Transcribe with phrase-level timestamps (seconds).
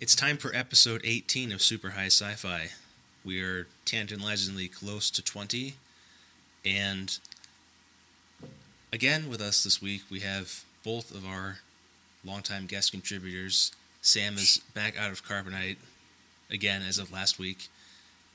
[0.00, 2.68] It's time for episode 18 of Super High Sci Fi.
[3.24, 5.74] We are tantalizingly close to 20.
[6.64, 7.18] And
[8.92, 11.58] again, with us this week, we have both of our
[12.24, 13.72] longtime guest contributors.
[14.00, 15.78] Sam is back out of Carbonite
[16.48, 17.66] again as of last week.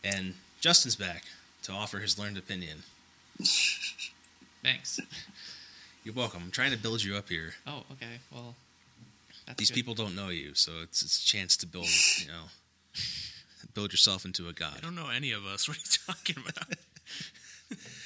[0.03, 1.23] And Justin's back
[1.61, 2.83] to offer his learned opinion.
[4.61, 4.99] Thanks.
[6.03, 6.41] You're welcome.
[6.43, 7.53] I'm trying to build you up here.
[7.65, 8.19] Oh, okay.
[8.33, 8.55] Well,
[9.45, 9.75] that's These good.
[9.75, 11.87] people don't know you, so it's, it's a chance to build,
[12.19, 12.43] you know,
[13.73, 14.75] build yourself into a god.
[14.77, 15.67] I don't know any of us.
[15.67, 16.77] What are you talking about?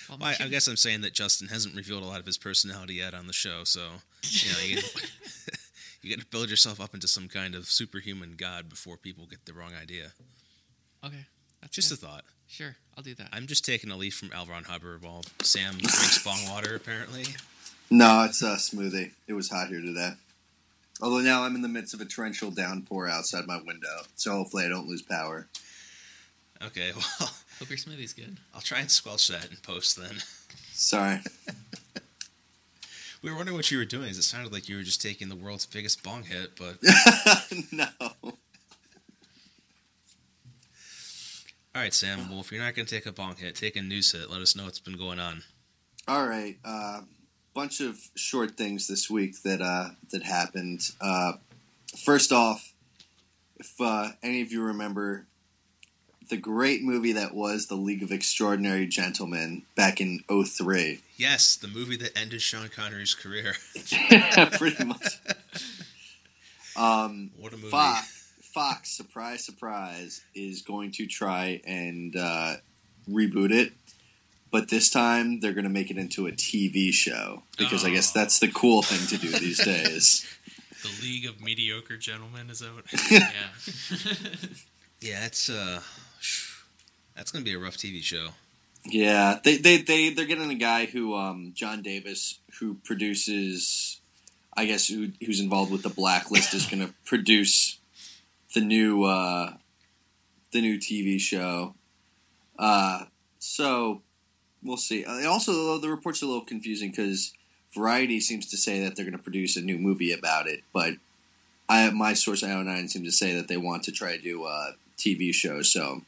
[0.10, 2.38] Well, Well, I, I guess I'm saying that Justin hasn't revealed a lot of his
[2.38, 3.82] personality yet on the show, so
[4.24, 5.02] you know you get,
[6.02, 9.46] you get to build yourself up into some kind of superhuman god before people get
[9.46, 10.14] the wrong idea.
[11.06, 11.26] Okay.
[11.62, 12.24] That's Just a thought.
[12.48, 13.28] Sure, I'll do that.
[13.34, 14.46] I'm just taking a leaf from L.
[14.46, 16.76] Ron Hubbard while Sam drinks bong water.
[16.78, 17.26] Apparently,
[17.90, 19.12] No, it's a smoothie.
[19.28, 20.12] It was hot here today.
[21.02, 24.66] Although now I'm in the midst of a torrential downpour outside my window, so hopefully
[24.66, 25.48] I don't lose power.
[26.64, 26.92] okay.
[27.20, 27.30] Well,
[27.60, 28.38] Hope your smoothie's good.
[28.54, 29.98] I'll try and squelch that in post.
[30.00, 30.18] Then
[30.74, 31.20] Sorry.
[33.24, 34.10] we were wondering what you were doing.
[34.10, 36.78] It sounded like you were just taking the world's biggest bong hit, but
[37.72, 37.88] no.
[38.22, 38.34] all
[41.76, 42.30] right, Sam.
[42.30, 44.30] Well, if you're not going to take a bong hit, take a news hit.
[44.30, 45.42] Let us know what's been going on.
[46.08, 46.58] All right.
[46.64, 47.02] Uh,
[47.58, 50.92] bunch of short things this week that uh, that happened.
[51.02, 51.34] Uh,
[52.06, 52.72] first off,
[53.56, 55.26] if uh, any of you remember
[56.30, 61.00] the great movie that was The League of Extraordinary Gentlemen back in 03.
[61.16, 63.56] Yes, the movie that ended Sean Connery's career.
[64.52, 65.20] Pretty much.
[66.76, 67.70] Um, What a movie!
[67.70, 72.58] Fox, Fox, surprise, surprise, is going to try and uh,
[73.10, 73.74] reboot it,
[74.52, 78.12] but this time they're going to make it into a TV show because I guess
[78.16, 78.20] Oh.
[78.20, 80.26] that's the cool thing to do these days.
[80.84, 82.86] The League of Mediocre Gentlemen is that what?
[83.12, 83.50] Yeah.
[85.02, 85.82] Yeah, it's uh,
[87.16, 88.30] that's going to be a rough TV show.
[88.86, 94.00] Yeah, they they they they're getting a guy who um, John Davis who produces,
[94.56, 97.80] I guess who who's involved with the Blacklist is going to produce
[98.54, 99.54] the new uh,
[100.52, 101.74] the new TV show.
[102.58, 103.06] Uh,
[103.40, 104.02] so
[104.64, 105.06] we'll see.
[105.06, 107.34] Uh, also, the reports are a little confusing because
[107.74, 110.94] Variety seems to say that they're going to produce a new movie about it, but
[111.70, 114.74] I my source IO9 seems to say that they want to try to do a
[114.98, 115.62] TV show.
[115.62, 116.02] So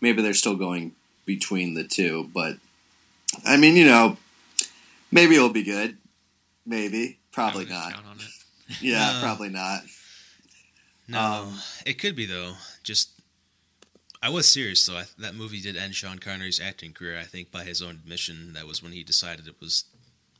[0.00, 0.92] maybe they're still going
[1.26, 2.56] between the two, but
[3.44, 4.18] I mean, you know,
[5.10, 5.96] maybe it'll be good.
[6.66, 7.94] Maybe, probably wouldn't.
[7.94, 8.76] Count on it.
[8.80, 9.20] Yeah, No.
[9.22, 9.82] probably not.
[11.08, 12.52] No, Um, it could be though.
[12.84, 13.08] Just
[14.22, 14.96] I was serious though.
[14.98, 17.18] I, that movie did end Sean Connery's acting career.
[17.18, 19.84] I think by his own admission, that was when he decided it was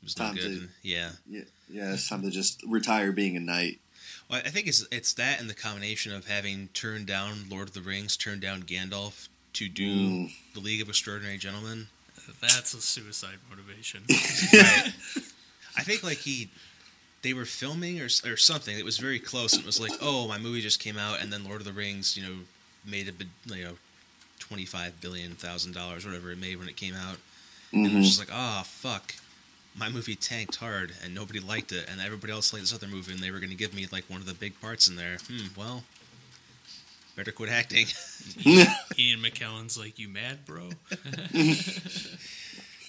[0.02, 0.41] it was no good.
[0.41, 3.80] to- And, yeah, Yeah, yeah, it's time to just retire being a knight.
[4.28, 7.74] well, I think it's it's that and the combination of having turned down Lord of
[7.74, 10.32] the Rings, turned down Gandalf to do Mm.
[10.54, 11.88] the League of Extraordinary Gentlemen.
[12.41, 14.04] That's a suicide motivation.
[14.52, 14.92] Right.
[15.76, 16.50] I think like he,
[17.22, 18.76] they were filming or or something.
[18.78, 19.54] It was very close.
[19.56, 22.16] It was like, oh, my movie just came out, and then Lord of the Rings,
[22.16, 22.34] you know,
[22.84, 23.74] made a bid- you know,
[24.38, 27.16] twenty five billion thousand dollars, whatever it made when it came out,
[27.72, 29.14] and it was just like, oh fuck,
[29.76, 33.12] my movie tanked hard, and nobody liked it, and everybody else liked this other movie,
[33.12, 35.18] and they were going to give me like one of the big parts in there.
[35.28, 35.46] Hmm.
[35.56, 35.84] Well,
[37.16, 37.86] better quit acting.
[38.44, 40.70] Ian McKellen's like, "You mad, bro?"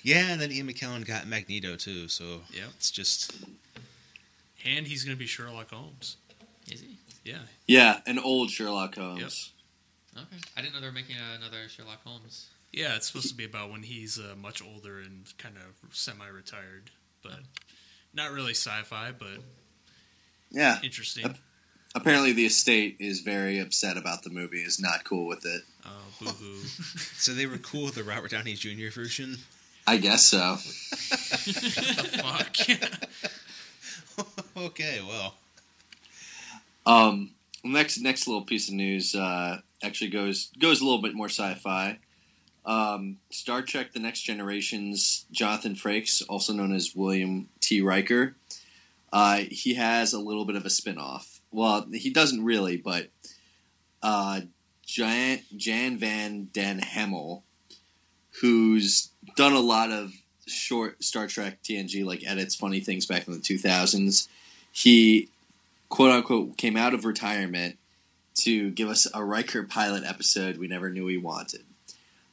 [0.03, 3.33] yeah, and then Ian McKellen got Magneto too, so yeah, it's just
[4.65, 6.17] And he's gonna be Sherlock Holmes.
[6.71, 6.97] Is he?
[7.23, 9.50] Yeah, yeah, an old Sherlock Holmes.
[10.17, 10.37] Okay.
[10.57, 12.47] I didn't know they were making another Sherlock Holmes.
[12.71, 12.95] yeah.
[12.95, 16.91] It's supposed to be about when he's uh, much older and kind of semi-retired,
[17.23, 17.39] but
[18.13, 19.39] not really sci-fi, but
[20.49, 20.79] Yeah.
[20.83, 21.37] interesting.
[21.95, 24.61] Apparently, the estate is very upset about the movie.
[24.61, 25.63] Is not cool with it.
[25.85, 25.89] Oh,
[26.21, 26.57] boo-hoo.
[27.17, 28.89] so they were cool with the Robert Downey Jr.
[28.93, 29.37] version.
[29.87, 30.55] I guess so.
[32.21, 32.55] Fuck.
[34.57, 35.35] okay, well,
[36.85, 37.31] Um,
[37.63, 41.99] next next little piece of news uh, actually goes goes a little bit more sci-fi.
[42.65, 47.81] Um, Star Trek: The Next Generation's Jonathan Frakes, also known as William T.
[47.81, 48.35] Riker,
[49.11, 51.41] uh, he has a little bit of a spin-off.
[51.51, 53.09] Well, he doesn't really, but
[54.03, 54.41] uh,
[54.85, 57.41] Jan, Jan Van Den Hemel,
[58.41, 60.13] who's done a lot of
[60.47, 64.27] short Star Trek TNG like edits, funny things back in the 2000s.
[64.71, 65.29] He
[65.89, 67.77] quote unquote came out of retirement
[68.35, 71.63] to give us a Riker pilot episode we never knew we wanted.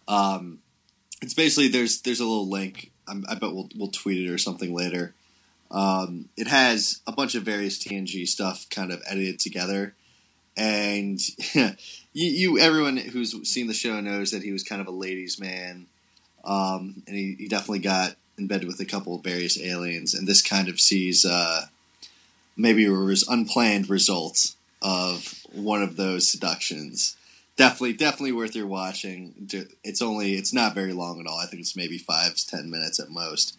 [0.06, 0.60] Um,
[1.20, 2.90] it's basically there's there's a little link.
[3.06, 5.14] I'm, I bet we'll we'll tweet it or something later.
[5.70, 9.94] Um, it has a bunch of various TNG stuff kind of edited together,
[10.56, 11.20] and
[11.54, 11.74] you,
[12.12, 15.86] you everyone who's seen the show knows that he was kind of a ladies' man,
[16.44, 20.26] um, and he, he definitely got in bed with a couple of various aliens, and
[20.26, 21.66] this kind of sees uh,
[22.56, 27.16] maybe it was unplanned result of one of those seductions.
[27.56, 29.34] Definitely, definitely worth your watching.
[29.82, 31.38] It's only, it's not very long at all.
[31.38, 33.58] I think it's maybe five, ten minutes at most,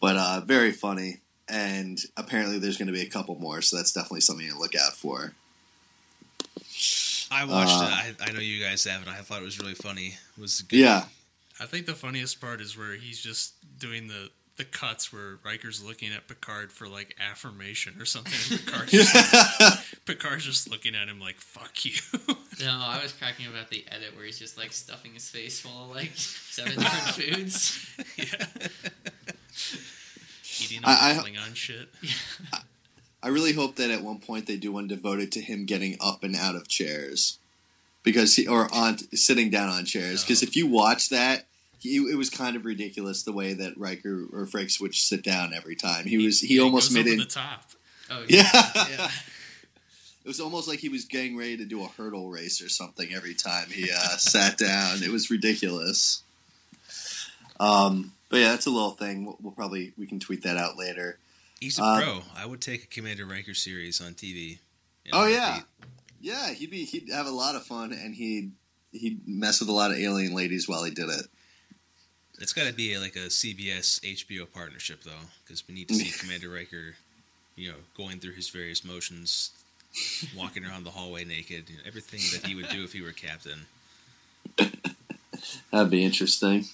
[0.00, 1.18] but uh, very funny.
[1.46, 4.74] And apparently, there's going to be a couple more, so that's definitely something to look
[4.74, 5.34] out for.
[7.30, 8.16] I watched Uh, it.
[8.22, 9.08] I, I know you guys haven't.
[9.08, 10.16] I thought it was really funny.
[10.36, 10.78] It was good.
[10.78, 11.04] Yeah,
[11.60, 15.82] I think the funniest part is where he's just doing the the cuts where Riker's
[15.84, 18.32] looking at Picard for like affirmation or something.
[18.56, 21.92] And Picard's, just, Picard's just looking at him like "fuck you."
[22.60, 25.86] No, I was cracking about the edit where he's just like stuffing his face full
[25.86, 27.94] of like seven different foods.
[28.16, 28.46] yeah,
[30.62, 31.88] eating I- all I- the Klingon shit.
[33.22, 36.22] I really hope that at one point they do one devoted to him getting up
[36.22, 37.38] and out of chairs,
[38.02, 40.22] because he or on sitting down on chairs.
[40.22, 40.46] Because Oh.
[40.46, 41.46] if you watch that,
[41.84, 45.52] he, it was kind of ridiculous the way that Riker or Frakes would sit down
[45.54, 46.06] every time.
[46.06, 47.18] He was he Yeah, almost goes made it.
[47.18, 47.70] the top.
[48.10, 48.50] Oh Yeah.
[48.74, 49.10] Yeah.
[50.24, 53.12] It was almost like he was getting ready to do a hurdle race or something
[53.14, 55.02] every time he uh, sat down.
[55.02, 56.22] It was ridiculous.
[57.60, 59.26] Um, but yeah, that's a little thing.
[59.26, 61.18] We'll, we'll probably we can tweet that out later.
[61.60, 62.22] He's a Uh, pro.
[62.36, 64.58] I would take a Commander Riker series on TV.
[65.12, 65.66] Oh yeah, heartbeat.
[66.20, 66.50] yeah.
[66.52, 68.52] He'd be he'd have a lot of fun, and he'd
[68.92, 71.26] he'd mess with a lot of alien ladies while he did it.
[72.44, 76.12] It's got to be like a CBS HBO partnership though, because we need to see
[76.18, 76.94] Commander Riker,
[77.56, 79.52] you know, going through his various motions,
[80.36, 83.12] walking around the hallway naked, you know, everything that he would do if he were
[83.12, 83.60] captain.
[85.72, 86.66] That'd be interesting.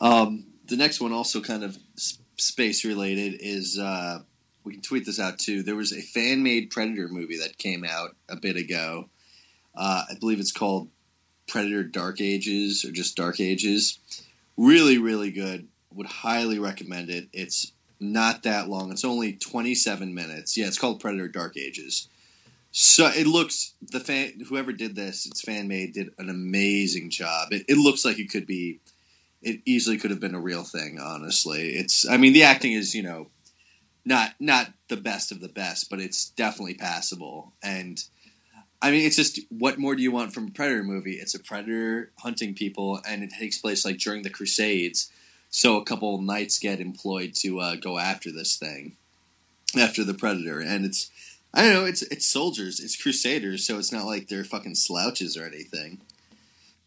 [0.00, 1.76] Um, the next one, also kind of
[2.38, 4.20] space related, is uh,
[4.64, 5.62] we can tweet this out too.
[5.62, 9.10] There was a fan made Predator movie that came out a bit ago.
[9.76, 10.88] Uh, I believe it's called
[11.46, 13.98] Predator Dark Ages or just Dark Ages.
[14.60, 15.68] Really, really good.
[15.94, 17.28] Would highly recommend it.
[17.32, 18.92] It's not that long.
[18.92, 20.54] It's only 27 minutes.
[20.54, 22.08] Yeah, it's called Predator Dark Ages.
[22.70, 27.52] So it looks the fan whoever did this, it's fan made, did an amazing job.
[27.52, 28.80] It, it looks like it could be,
[29.40, 30.98] it easily could have been a real thing.
[31.00, 32.06] Honestly, it's.
[32.06, 33.28] I mean, the acting is you know,
[34.04, 37.54] not not the best of the best, but it's definitely passable.
[37.62, 38.04] And
[38.82, 41.14] I mean, it's just what more do you want from a predator movie?
[41.14, 45.10] It's a predator hunting people, and it takes place like during the Crusades.
[45.50, 48.96] So a couple knights get employed to uh, go after this thing,
[49.76, 51.10] after the predator, and it's
[51.52, 51.84] I don't know.
[51.84, 52.80] It's it's soldiers.
[52.80, 53.66] It's crusaders.
[53.66, 56.00] So it's not like they're fucking slouches or anything.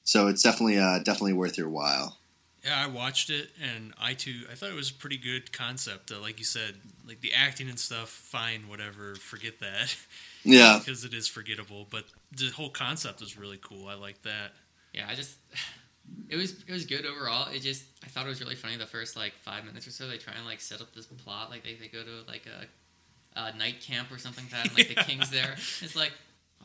[0.03, 2.17] So it's definitely uh, definitely worth your while.
[2.63, 6.11] Yeah, I watched it, and I too, I thought it was a pretty good concept.
[6.11, 6.75] Uh, like you said,
[7.05, 9.93] like the acting and stuff, fine, whatever, forget that,
[10.43, 11.87] Yeah, because it is forgettable.
[11.89, 13.87] But the whole concept was really cool.
[13.87, 14.51] I like that.
[14.93, 15.37] Yeah, I just
[16.29, 17.49] it was it was good overall.
[17.51, 20.07] It just I thought it was really funny the first like five minutes or so.
[20.07, 23.39] They try and like set up this plot like they, they go to like a,
[23.39, 25.53] a night camp or something like that, and like the king's there.
[25.81, 26.11] It's like,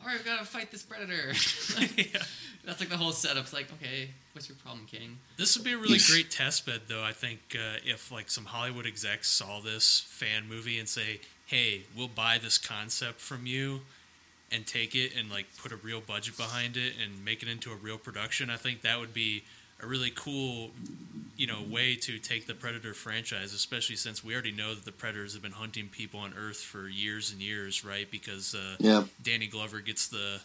[0.01, 1.33] all right, we've got to fight this predator.
[1.79, 2.21] Like, Yeah.
[2.65, 3.43] That's like the whole setup.
[3.43, 5.17] It's like, okay, what's your problem, King?
[5.37, 7.03] This would be a really great test bed, though.
[7.03, 11.83] I think uh, if like some Hollywood execs saw this fan movie and say, "Hey,
[11.95, 13.81] we'll buy this concept from you,"
[14.51, 17.71] and take it and like put a real budget behind it and make it into
[17.71, 19.43] a real production, I think that would be
[19.81, 20.71] a really cool,
[21.37, 24.91] you know, way to take the Predator franchise, especially since we already know that the
[24.91, 28.09] Predators have been hunting people on Earth for years and years, right?
[28.09, 30.41] Because uh, yeah, Danny Glover gets the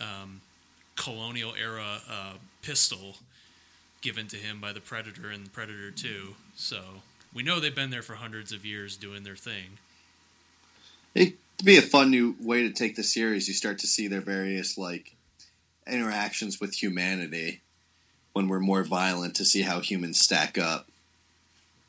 [0.00, 0.40] um,
[0.96, 3.16] colonial era uh, pistol
[4.00, 6.34] given to him by the Predator and Predator 2.
[6.56, 6.80] So
[7.34, 9.78] we know they've been there for hundreds of years doing their thing.
[11.14, 13.48] It'd be a fun new way to take the series.
[13.48, 15.14] You start to see their various like
[15.86, 17.60] interactions with humanity
[18.32, 20.86] when we're more violent to see how humans stack up.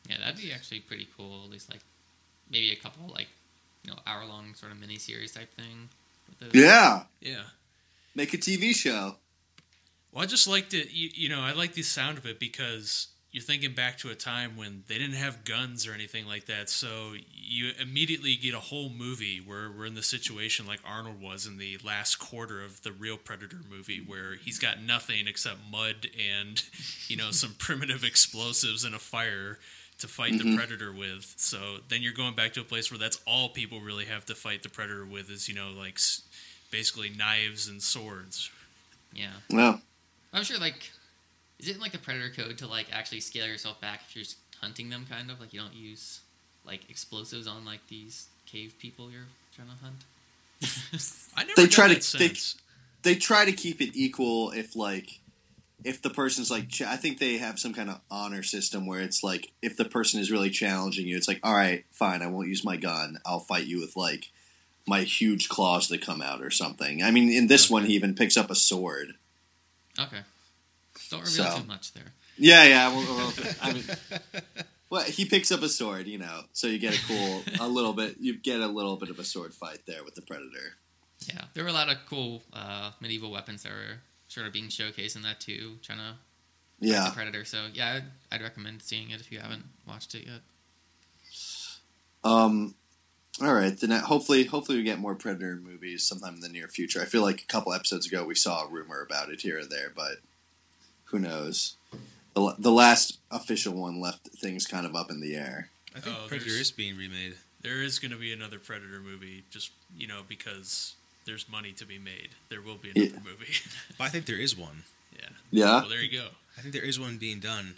[0.09, 1.43] Yeah, that'd be actually pretty cool.
[1.45, 1.81] At least like
[2.49, 3.27] maybe a couple like
[3.83, 5.89] you know hour long sort of mini series type thing.
[6.27, 7.43] With the, Yeah, Yeah.
[8.15, 9.15] make a TV show.
[10.11, 10.91] Well, I just liked it.
[10.91, 14.15] You, you know, I like the sound of it because you're thinking back to a
[14.15, 16.69] time when they didn't have guns or anything like that.
[16.69, 21.45] So you immediately get a whole movie where we're in the situation like Arnold was
[21.47, 26.07] in the last quarter of the real Predator movie, where he's got nothing except mud
[26.19, 26.61] and
[27.07, 29.59] you know some primitive explosives and a fire
[29.99, 30.55] to fight the Mhm.
[30.57, 31.33] predator with.
[31.37, 34.35] So then you're going back to a place where that's all people really have to
[34.35, 35.99] fight the predator with is you know like
[36.69, 38.49] basically knives and swords.
[39.13, 39.33] yeah.
[39.49, 39.81] Well,
[40.33, 40.91] I'm sure like
[41.61, 44.23] is it in, like the predator code to like actually scale yourself back if you're
[44.23, 45.39] just hunting them kind of?
[45.39, 46.19] Like you don't use
[46.65, 49.21] like explosives on like these cave people you're
[49.55, 50.03] trying to hunt.
[51.37, 52.33] I never They try to- they-
[53.03, 55.19] they try to keep it equal if like
[55.83, 58.99] if the person's like ch- i think they have some kind of honor system where
[59.01, 62.27] it's like if the person is really challenging you it's like all right fine i
[62.27, 63.17] won't use my gun.
[63.25, 64.29] I'll fight you with like
[64.87, 67.01] my huge claws that come out or something.
[67.01, 69.13] I mean in this one he even picks up a sword.
[69.99, 70.19] Okay.
[71.11, 71.59] Don't reveal So.
[71.59, 72.13] too much there.
[72.37, 73.83] yeah yeah well, well, i mean
[74.89, 77.93] well he picks up a sword you know so you get a cool a little
[77.93, 80.77] bit you get a little bit of a sword fight there with the predator
[81.27, 84.69] Yeah, there were a lot of cool uh, medieval weapons that were sort of being
[84.69, 86.13] showcased in that too, trying to
[86.79, 87.45] yeah the predator.
[87.45, 90.41] So yeah, I'd, I'd recommend seeing it if you haven't watched it yet.
[92.23, 92.75] Um,
[93.41, 93.77] all right.
[93.79, 97.01] Then uh, hopefully, hopefully we get more Predator movies sometime in the near future.
[97.01, 99.65] I feel like a couple episodes ago we saw a rumor about it here or
[99.65, 100.17] there, but
[101.11, 101.75] who knows?
[102.33, 105.69] The, the last official one left things kind of up in the air.
[105.95, 107.35] I think Oh, Predator is being remade.
[107.61, 111.85] There is going to be another Predator movie, just you know, because there's money to
[111.85, 112.29] be made.
[112.49, 113.19] There will be another Yeah.
[113.23, 113.53] movie.
[113.97, 114.83] But I think there is one.
[115.13, 115.29] yeah.
[115.51, 115.81] Yeah.
[115.81, 116.27] Well, there you go.
[116.57, 117.75] I think there is one being done.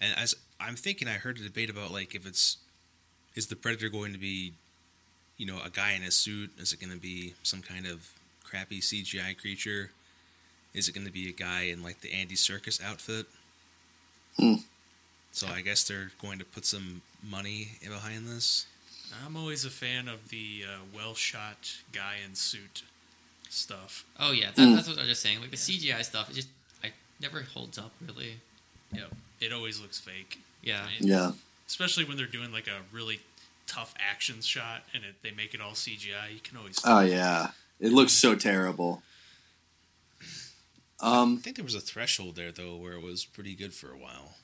[0.00, 2.56] And as I'm thinking, I heard a debate about like if it's
[3.36, 4.54] is the predator going to be,
[5.36, 6.50] you know, a guy in a suit?
[6.58, 8.08] Is it going to be some kind of
[8.42, 9.90] crappy CGI creature?
[10.74, 13.26] Is it going to be a guy in like the Andy Serkis outfit?
[14.38, 14.54] Hmm.
[15.32, 18.66] So I guess they're going to put some money behind this.
[19.26, 22.82] I'm always a fan of the uh, well shot guy in suit
[23.48, 24.04] stuff.
[24.18, 24.76] Oh yeah, that, Mm.
[24.76, 25.40] that's what I was just saying.
[25.40, 26.48] Like the CGI stuff, it just
[26.84, 28.34] I never holds up really.
[28.92, 29.12] Yep.
[29.40, 30.38] It always looks fake.
[30.62, 30.82] Yeah.
[30.82, 31.00] Right?
[31.00, 31.32] Yeah.
[31.66, 33.20] Especially when they're doing like a really
[33.66, 36.32] tough action shot and it, they make it all CGI.
[36.34, 36.78] You can always.
[36.84, 37.50] Oh yeah.
[37.80, 39.02] It looks so terrible.
[41.02, 41.38] I Um.
[41.38, 44.36] think there was a threshold there though where it was pretty good for a while.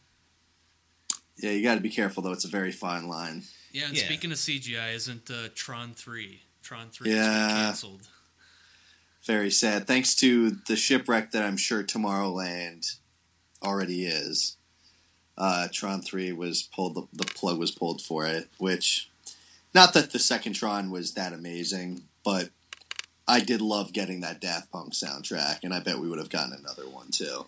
[1.36, 1.50] Yeah.
[1.50, 2.32] You got to be careful though.
[2.32, 3.44] It's a very fine line.
[3.72, 4.04] yeah, and Yeah.
[4.06, 6.42] speaking of CGI, isn't uh, Tron 3?
[6.62, 7.48] Tron 3 Yeah.
[7.66, 8.08] canceled.
[9.24, 9.86] Very sad.
[9.86, 12.96] Thanks to the shipwreck that I'm sure Tomorrowland
[13.62, 14.56] already is.
[15.36, 19.10] Uh, Tron 3 was pulled, the, the plug was pulled for it, which,
[19.74, 22.50] not that the second Tron was that amazing, but
[23.28, 26.52] I did love getting that Daft Punk soundtrack, and I bet we would have gotten
[26.52, 27.46] another one too.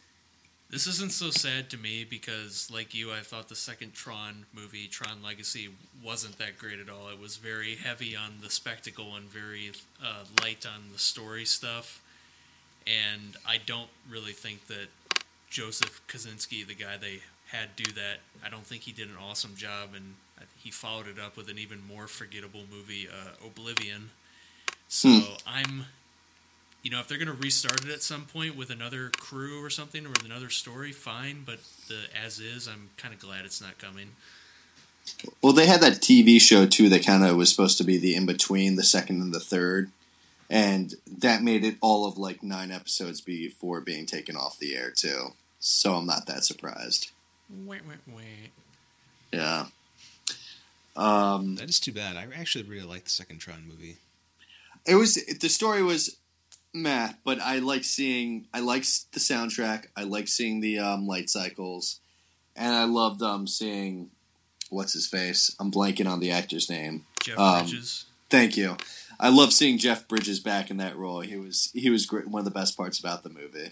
[0.70, 4.86] This isn't so sad to me because, like you, I thought the second Tron movie,
[4.86, 5.70] Tron Legacy,
[6.04, 7.08] wasn't that great at all.
[7.08, 9.72] It was very heavy on the spectacle and very
[10.04, 12.02] uh, light on the story stuff.
[12.86, 14.88] And I don't really think that
[15.48, 17.20] Joseph Kosinski, the guy they
[17.50, 19.90] had do that, I don't think he did an awesome job.
[19.94, 20.16] And
[20.58, 24.10] he followed it up with an even more forgettable movie, uh, Oblivion.
[24.88, 25.20] So Hmm.
[25.46, 25.86] I'm
[26.82, 29.68] you know, if they're going to restart it at some point with another crew or
[29.68, 31.42] something or with another story, fine.
[31.44, 34.10] But the as is, I'm kind of glad it's not coming.
[35.42, 38.14] Well, they had that TV show too that kind of was supposed to be the
[38.14, 39.90] in between the second and the third,
[40.48, 44.90] and that made it all of like nine episodes before being taken off the air
[44.90, 45.32] too.
[45.60, 47.10] So I'm not that surprised.
[47.50, 48.50] Wait, wait, wait.
[49.32, 49.66] Yeah.
[50.96, 52.16] Um, That is too bad.
[52.16, 53.96] I actually really liked the second Tron movie.
[54.86, 56.16] It was the story was
[56.74, 58.82] meh, but I like seeing I like
[59.12, 59.86] the soundtrack.
[59.96, 62.00] I like seeing the um, light cycles,
[62.56, 64.10] and I loved um seeing
[64.70, 65.54] what's his face.
[65.58, 67.06] I'm blanking on the actor's name.
[67.22, 68.04] Jeff Um, Bridges.
[68.30, 68.76] Thank you.
[69.20, 71.20] I love seeing Jeff Bridges back in that role.
[71.20, 72.28] He was he was great.
[72.28, 73.70] One of the best parts about the movie.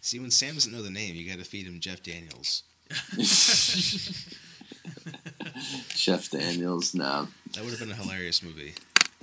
[0.00, 2.62] See, when Sam doesn't know the name, you got to feed him Jeff Daniels.
[5.88, 7.28] Jeff Daniels, no.
[7.54, 8.74] That would have been a hilarious movie.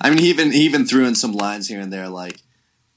[0.00, 2.40] I mean, he even he even threw in some lines here and there, like,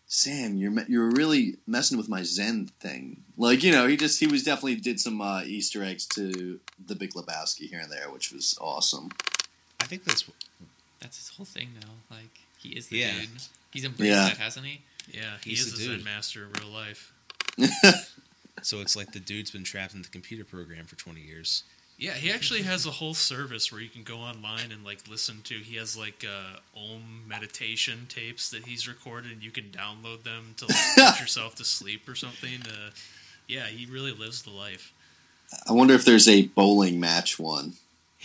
[0.08, 4.28] "Sam, you're you're really messing with my Zen thing." Like, you know, he just he
[4.28, 8.32] was definitely did some uh, Easter eggs to the Big Lebowski here and there, which
[8.32, 9.10] was awesome.
[9.82, 10.26] I think that's
[11.00, 11.90] That's his whole thing now.
[12.16, 13.20] Like he is the Yeah.
[13.20, 13.30] dude.
[13.72, 14.30] He's embraced Yeah.
[14.30, 14.82] that, hasn't he?
[15.12, 17.14] Yeah, he he's is the a Zen master in real life.
[18.62, 18.82] so.
[18.82, 21.64] It's like the dude's been trapped in the computer program for twenty years.
[22.00, 25.42] Yeah, he actually has a whole service where you can go online and like listen
[25.46, 25.56] to.
[25.56, 30.54] He has like uh, Om meditation tapes that he's recorded, and you can download them
[30.58, 32.62] to like, put yourself to sleep or something.
[32.68, 32.92] Uh,
[33.48, 34.94] yeah, he really lives the life.
[35.68, 37.74] I wonder if there's a bowling match one.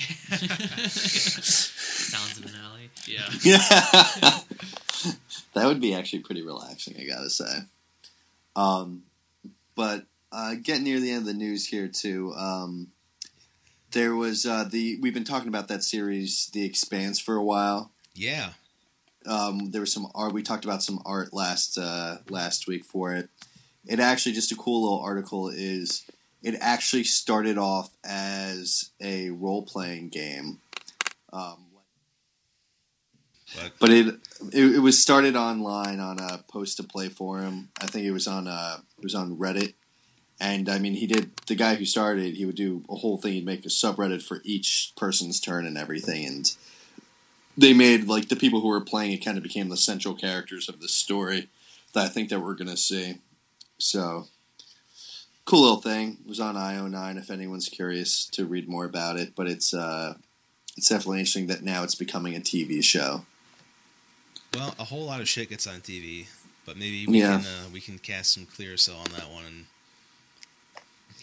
[0.88, 2.90] Sounds of an alley.
[3.06, 3.58] Yeah, Yeah,
[5.54, 6.96] that would be actually pretty relaxing.
[7.00, 7.60] I gotta say.
[8.54, 9.04] Um,
[9.74, 12.34] but uh, getting near the end of the news here too.
[12.36, 12.88] Um,
[13.92, 17.90] there was uh, the we've been talking about that series, The Expanse, for a while.
[18.14, 18.50] Yeah,
[19.26, 20.32] Um, there was some art.
[20.32, 23.28] We talked about some art last uh, last week for it.
[23.86, 26.04] It actually just a cool little article is.
[26.42, 30.58] It actually started off as a role playing game.
[31.32, 31.66] Um,
[33.54, 34.06] But But it,
[34.52, 37.68] it it was started online on a post to play forum.
[37.80, 39.74] I think it was on uh it was on Reddit.
[40.42, 42.34] And I mean, he did the guy who started.
[42.34, 43.34] He would do a whole thing.
[43.34, 46.26] He'd make a subreddit for each person's turn and everything.
[46.26, 46.56] And
[47.56, 50.68] they made like the people who were playing it kind of became the central characters
[50.68, 51.48] of the story
[51.92, 53.18] that I think that we're gonna see.
[53.78, 54.26] So
[55.44, 56.18] cool little thing.
[56.24, 59.34] It was on IO9 if anyone's curious to read more about it.
[59.36, 60.14] But it's uh
[60.76, 63.26] it's definitely interesting that now it's becoming a TV show.
[64.54, 66.26] well, a whole lot of shit gets on TV.
[66.66, 67.38] But maybe we Yeah.
[67.38, 69.66] can uh, we can cast some clear cell on that one and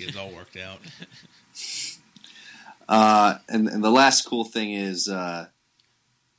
[0.01, 0.79] it all worked out.
[2.89, 5.46] Uh, and, and the last cool thing is uh,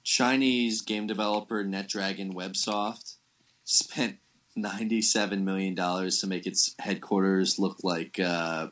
[0.03, 3.15] Chinese game developer NetDragon Websoft
[3.63, 4.17] spent
[4.59, 8.67] $97 million to make its headquarters look like uh,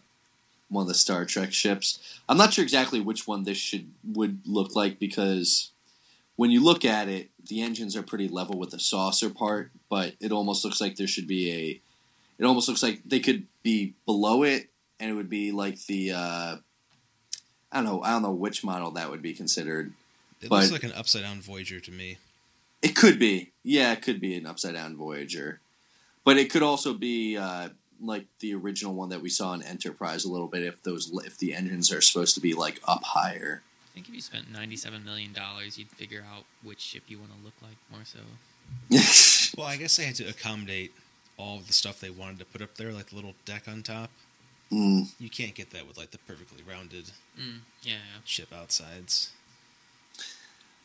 [0.69, 2.21] one of the Star Trek ships.
[2.29, 5.71] I'm not sure exactly which one this should would look like because
[6.35, 10.15] when you look at it, the engines are pretty level with the saucer part, but
[10.21, 11.81] it almost looks like there should be a.
[12.39, 16.13] It almost looks like they could be below it, and it would be like the.
[16.13, 16.57] Uh,
[17.71, 18.03] I don't know.
[18.03, 19.93] I don't know which model that would be considered.
[20.41, 22.19] It But- looks like an upside down Voyager to me.
[22.81, 23.51] It could be.
[23.65, 25.61] Yeah, it could be an upside down Voyager,
[26.25, 30.25] but it could also be uh, like the original one that we saw in Enterprise
[30.25, 30.63] a little bit.
[30.63, 33.63] If those if the engines are supposed to be like up higher.
[33.85, 37.33] I think if you spent ninety-seven million dollars, you'd figure out which ship you want
[37.37, 38.21] to look like more so.
[39.57, 40.93] Well, I guess they had to accommodate
[41.37, 43.83] all of the stuff they wanted to put up there, like the little deck on
[43.83, 44.11] top.
[44.73, 48.21] Mm, You can't get that with like the perfectly rounded Mm, yeah, yeah.
[48.25, 49.31] ship outsides.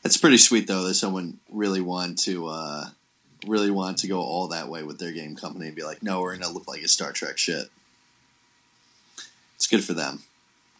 [0.03, 2.85] it's pretty sweet though that someone really want to uh,
[3.47, 6.21] really wanted to go all that way with their game company and be like, no,
[6.21, 7.67] we're gonna look like a Star Trek shit.
[9.55, 10.23] It's good for them.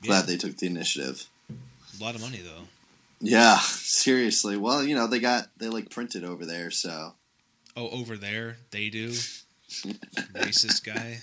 [0.02, 1.26] Glad Yeah, they took the initiative.
[1.50, 2.68] a lot of money though.
[3.20, 4.58] Yeah, seriously.
[4.58, 7.14] Well, you know they got they like printed over there, so
[7.76, 9.10] Oh, over there they do.
[10.34, 11.20] Racist guy.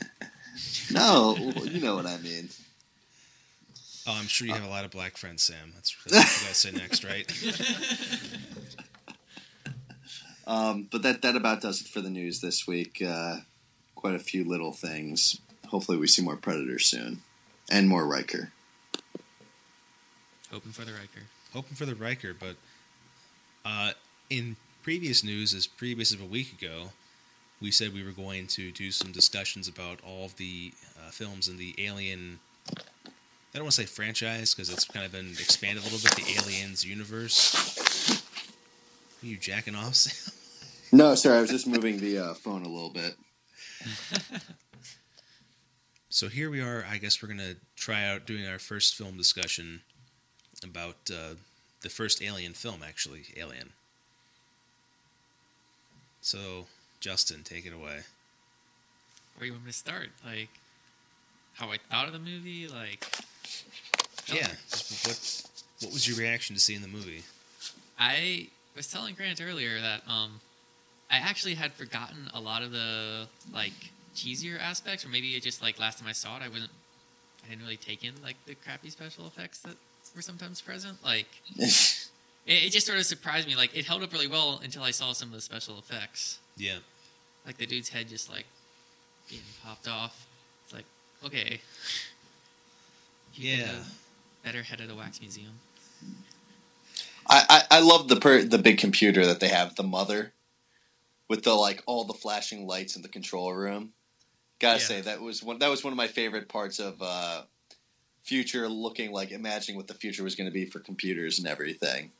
[0.92, 2.48] no, you know what I mean.
[4.06, 5.72] Oh, I'm sure you have a lot of black friends, Sam.
[5.74, 7.30] That's, that's what you guys say next, right?
[10.50, 13.00] Um, but that that about does it for the news this week.
[13.06, 13.36] Uh,
[13.94, 15.40] quite a few little things.
[15.68, 17.22] Hopefully, we see more Predators soon,
[17.70, 18.50] and more Riker.
[20.50, 21.28] Hoping for the Riker.
[21.52, 22.56] Hoping for the Riker, but
[23.64, 23.92] uh,
[24.28, 26.90] in previous news, as previous of a week ago,
[27.60, 31.48] we said we were going to do some discussions about all of the uh, films
[31.48, 32.40] in the Alien.
[32.68, 36.14] I don't want to say franchise because it's kind of been expanded a little bit.
[36.16, 38.22] The Aliens universe.
[39.22, 39.94] Are you jacking off?
[39.94, 40.34] Sam?
[40.92, 43.14] No, sorry, I was just moving the uh, phone a little bit.
[46.12, 46.84] So here we are.
[46.90, 49.82] I guess we're gonna try out doing our first film discussion
[50.64, 51.34] about uh,
[51.82, 53.70] the first Alien film, actually, Alien.
[56.20, 56.66] So,
[57.00, 58.00] Justin, take it away.
[59.36, 60.08] Where you want me to start?
[60.24, 60.50] Like
[61.54, 62.68] how I thought of the movie?
[62.68, 63.06] Like
[64.26, 65.50] Yeah, just what
[65.82, 67.22] what was your reaction to seeing the movie?
[67.98, 70.40] I was telling Grant earlier that um,
[71.10, 73.72] I actually had forgotten a lot of the like
[74.14, 76.70] cheesier aspects, or maybe it just like last time I saw it, I wasn't,
[77.44, 79.76] I didn't really take in like the crappy special effects that
[80.14, 81.02] were sometimes present.
[81.04, 81.98] Like it,
[82.46, 83.56] it just sort of surprised me.
[83.56, 86.78] Like it held up really well until I saw some of the special effects, Yeah,
[87.46, 88.46] like the dude's head just like
[89.28, 90.26] being popped off.
[90.64, 90.84] It's like
[91.24, 91.60] okay,
[93.34, 93.84] You Yeah.
[94.44, 95.52] better head at the wax museum.
[97.28, 100.32] I, I, I love the per, the big computer that they have, the mother,
[101.28, 103.92] with the like all the flashing lights in the control room.
[104.58, 104.84] Gotta Yeah.
[104.86, 107.42] say that was one that was one of my favorite parts of uh,
[108.24, 112.10] future looking like imagining what the future was going to be for computers and everything,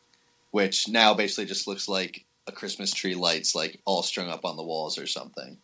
[0.52, 4.56] which now basically just looks like a Christmas tree lights like all strung up on
[4.56, 5.56] the walls or something.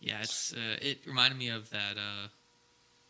[0.00, 2.28] Yeah, it's uh, it reminded me of that uh,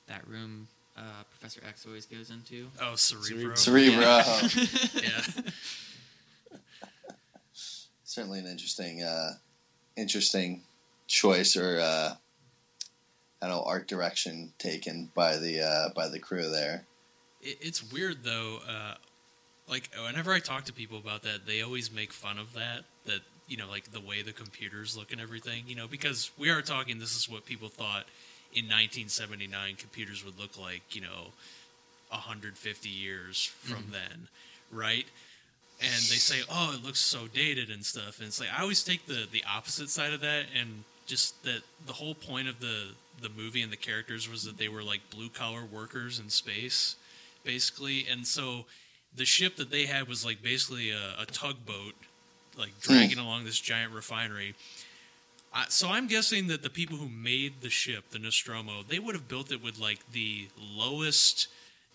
[0.08, 2.68] that room uh, Professor X always goes into.
[2.80, 3.54] Oh, Cerebro.
[3.54, 4.22] Cerebro.
[4.22, 5.02] Cerebro.
[5.02, 5.20] yeah.
[8.04, 9.32] certainly an interesting uh,
[9.96, 10.62] interesting
[11.06, 12.14] choice or uh,
[13.42, 16.86] I don't know art direction taken by the uh, by the crew there.
[17.42, 18.60] It, it's weird though.
[19.68, 22.84] Like whenever I talk to people about that, they always make fun of that.
[23.06, 25.64] That you know, like the way the computers look and everything.
[25.66, 26.98] You know, because we are talking.
[26.98, 28.04] This is what people thought
[28.52, 30.94] in 1979 computers would look like.
[30.94, 31.32] You know,
[32.10, 33.92] 150 years from mm-hmm.
[33.92, 34.28] then,
[34.70, 35.06] right?
[35.80, 38.84] And they say, "Oh, it looks so dated and stuff." And it's like I always
[38.84, 42.88] take the the opposite side of that, and just that the whole point of the
[43.20, 46.96] the movie and the characters was that they were like blue collar workers in space,
[47.44, 48.06] basically.
[48.10, 48.66] And so
[49.16, 51.94] the ship that they had was like basically a, a tugboat,
[52.58, 52.92] like hmm.
[52.92, 54.54] dragging along this giant refinery.
[55.68, 59.26] So I'm guessing that the people who made the ship, the Nostromo, they would have
[59.26, 61.48] built it with like the lowest,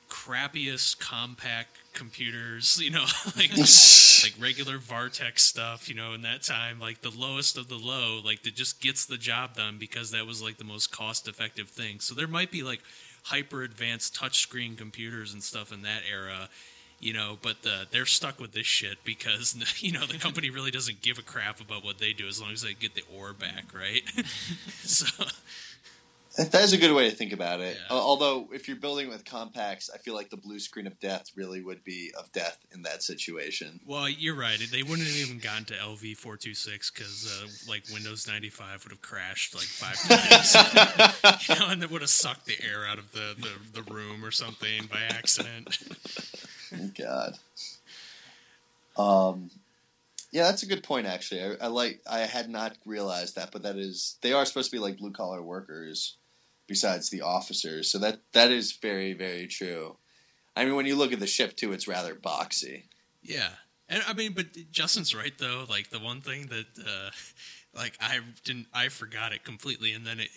[0.09, 3.05] crappiest Compaq computers, you know,
[3.37, 3.51] like
[4.23, 8.19] like regular Vartex stuff, you know, in that time, like the lowest of the low,
[8.23, 11.69] like that just gets the job done because that was like the most cost effective
[11.69, 11.99] thing.
[11.99, 12.81] So there might be like
[13.23, 16.49] hyper advanced touchscreen computers and stuff in that era,
[17.01, 20.71] you know, but the, they're stuck with this shit because you know the company really
[20.71, 23.33] doesn't give a crap about what they do as long as they get the ore
[23.33, 24.03] back, right?
[24.83, 25.25] so
[26.37, 27.75] That is a good way to think about it.
[27.89, 27.97] Yeah.
[27.97, 31.61] Although, if you're building with Compaqs, I feel like the blue screen of death really
[31.61, 33.81] would be of death in that situation.
[33.85, 34.57] Well, you're right.
[34.57, 38.49] They wouldn't have even gotten to LV four two six because uh, like Windows ninety
[38.49, 42.55] five would have crashed like five times, you know, and that would have sucked the
[42.63, 45.77] air out of the, the, the room or something by accident.
[46.97, 47.37] God.
[48.97, 49.49] Um,
[50.31, 51.07] yeah, that's a good point.
[51.07, 52.01] Actually, I, I like.
[52.09, 55.11] I had not realized that, but that is they are supposed to be like blue
[55.11, 56.15] collar workers,
[56.67, 57.91] besides the officers.
[57.91, 59.97] So that that is very very true.
[60.55, 62.83] I mean, when you look at the ship too, it's rather boxy.
[63.21, 63.49] Yeah,
[63.89, 65.65] and I mean, but Justin's right though.
[65.69, 67.09] Like the one thing that, uh,
[67.75, 70.29] like I didn't, I forgot it completely, and then it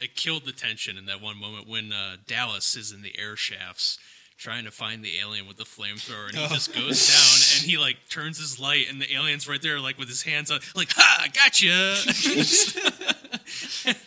[0.00, 3.36] it killed the tension in that one moment when uh, Dallas is in the air
[3.36, 3.98] shafts
[4.36, 6.48] trying to find the alien with the flamethrower, and he oh.
[6.48, 9.98] just goes down and he like turns his light, and the alien's right there, like
[9.98, 11.96] with his hands on, like ha, gotcha.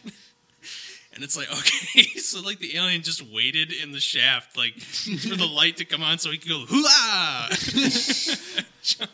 [1.17, 5.35] And it's like, okay, so like the alien just waited in the shaft, like for
[5.35, 7.49] the light to come on so he could go hula.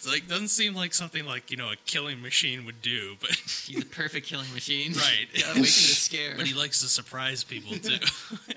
[0.00, 3.30] it's like doesn't seem like something like you know a killing machine would do, but
[3.66, 4.94] He's a perfect killing machine.
[4.94, 5.26] Right.
[5.34, 6.34] yeah, waiting to scare.
[6.38, 7.98] but he likes to surprise people too.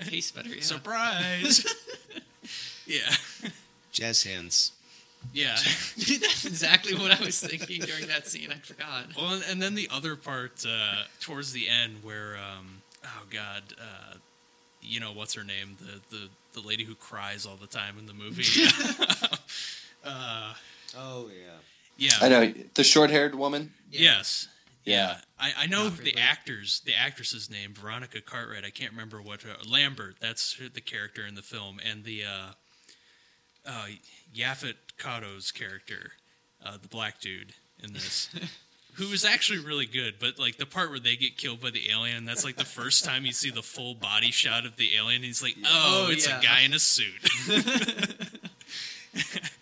[0.08, 0.48] tastes better.
[0.48, 0.62] Yeah.
[0.62, 1.66] Surprise!
[2.86, 3.12] yeah,
[3.92, 4.72] Jazz hands.
[5.34, 5.56] yeah.
[5.96, 8.48] That's exactly what I was thinking during that scene.
[8.50, 9.14] I forgot.
[9.14, 13.64] Well, and, and then the other part uh, towards the end where, um, oh god,
[13.78, 14.14] uh,
[14.80, 15.76] you know what's her name?
[15.78, 16.28] The the
[16.58, 18.66] the lady who cries all the time in the movie.
[20.06, 20.54] uh,
[20.96, 21.52] Oh yeah.
[21.96, 22.12] yeah.
[22.20, 23.72] I know the short haired woman.
[23.90, 24.48] Yes.
[24.48, 24.52] Yeah.
[24.86, 26.16] Yeah, I, I know Not the really.
[26.18, 28.66] actors, the actress's name, Veronica Cartwright.
[28.66, 30.16] I can't remember what her, Lambert.
[30.20, 32.50] That's the character in the film, and the uh,
[33.66, 33.86] uh,
[34.36, 36.12] Yaphet Kotto's character,
[36.62, 38.28] uh, the black dude in this,
[38.96, 40.16] who is actually really good.
[40.20, 43.06] But like the part where they get killed by the alien, that's like the first
[43.06, 45.16] time you see the full body shot of the alien.
[45.16, 46.40] And he's like, oh, Oh, it's yeah.
[46.40, 47.26] a guy in a suit.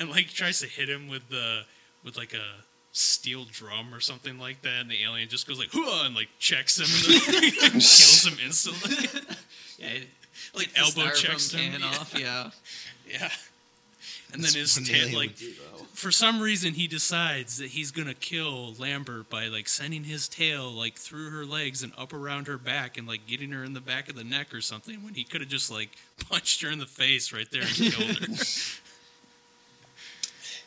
[0.00, 1.60] and like tries to hit him with the
[2.04, 5.68] with like a steel drum or something like that, and the alien just goes like
[5.70, 7.22] "Hooah!" and like checks him and
[7.62, 9.08] then kills him instantly.
[9.78, 10.08] Yeah, it-
[10.54, 11.72] like elbow checks him.
[11.72, 12.14] can off.
[12.18, 12.50] Yeah.
[13.10, 13.28] Yeah.
[14.32, 15.52] And That's then his what tail, like, do,
[15.94, 20.70] for some reason, he decides that he's gonna kill Lambert by like sending his tail
[20.70, 23.80] like through her legs and up around her back and like getting her in the
[23.80, 25.02] back of the neck or something.
[25.04, 25.90] When he could have just like
[26.28, 28.44] punched her in the face right there and killed her.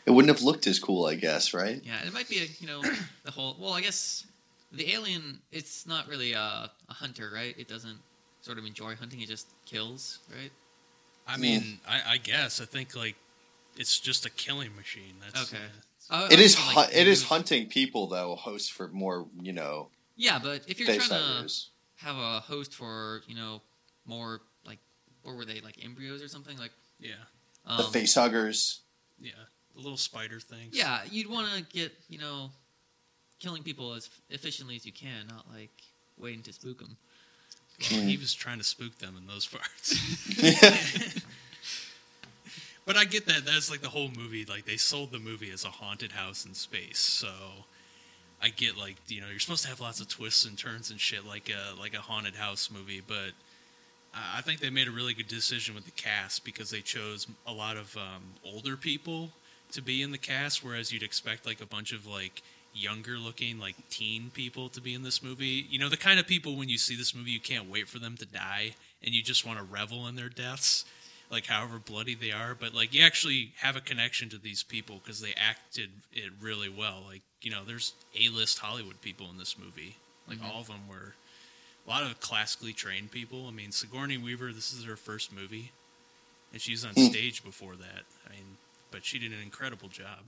[0.05, 1.81] It wouldn't have looked as cool, I guess, right?
[1.83, 2.81] Yeah, it might be a, you know
[3.23, 3.55] the whole.
[3.59, 4.25] Well, I guess
[4.71, 5.39] the alien.
[5.51, 7.55] It's not really a, a hunter, right?
[7.57, 7.97] It doesn't
[8.41, 9.21] sort of enjoy hunting.
[9.21, 10.51] It just kills, right?
[11.25, 13.15] I mean, I, I guess I think like
[13.77, 15.15] it's just a killing machine.
[15.21, 15.63] That's Okay.
[16.09, 18.35] uh, I- I It is was hu- thinking, like, it is hunting people though.
[18.35, 19.87] Hosts for more, you know,
[20.17, 21.49] Yeah, but if you're face trying to
[21.95, 23.61] have a host for you know
[24.05, 24.79] more like
[25.21, 27.13] what were they like embryos or something like yeah,
[27.65, 28.81] um, The face huggers.
[29.21, 29.31] yeah,
[29.75, 30.75] the little spider things.
[30.77, 32.51] Yeah, you'd want to get you know
[33.39, 35.71] killing people as efficiently as you can, not like
[36.17, 36.97] waiting to spook them.
[37.91, 39.95] Well, he was trying to spook them in those parts.
[42.86, 43.45] But I get that.
[43.45, 44.45] That's like the whole movie.
[44.45, 46.99] Like they sold the movie as a haunted house in space.
[46.99, 47.29] So
[48.41, 50.99] I get like you know you're supposed to have lots of twists and turns and
[50.99, 53.01] shit like a like a haunted house movie.
[53.05, 53.31] But
[54.13, 57.27] I I think they made a really good decision with the cast because they chose
[57.47, 59.29] a lot of um, older people
[59.73, 62.41] to be in the cast, whereas you'd expect like a bunch of like
[62.73, 65.65] younger looking like teen people to be in this movie.
[65.69, 67.99] You know the kind of people when you see this movie you can't wait for
[67.99, 70.86] them to die and you just want to revel in their deaths
[71.29, 72.55] like however bloody they are.
[72.55, 76.69] But like you actually have a connection to these people because they acted it really
[76.69, 77.03] well.
[77.07, 79.97] Like you know there's a-list hollywood people in this movie.
[80.27, 80.51] Like mm-hmm.
[80.51, 81.13] all of them were
[81.86, 83.47] a lot of classically trained people.
[83.47, 85.71] I mean sigourney weaver this is her first movie
[86.51, 87.09] and she was on mm.
[87.09, 88.03] stage before that.
[88.27, 88.57] I mean
[88.93, 90.19] but she did an incredible job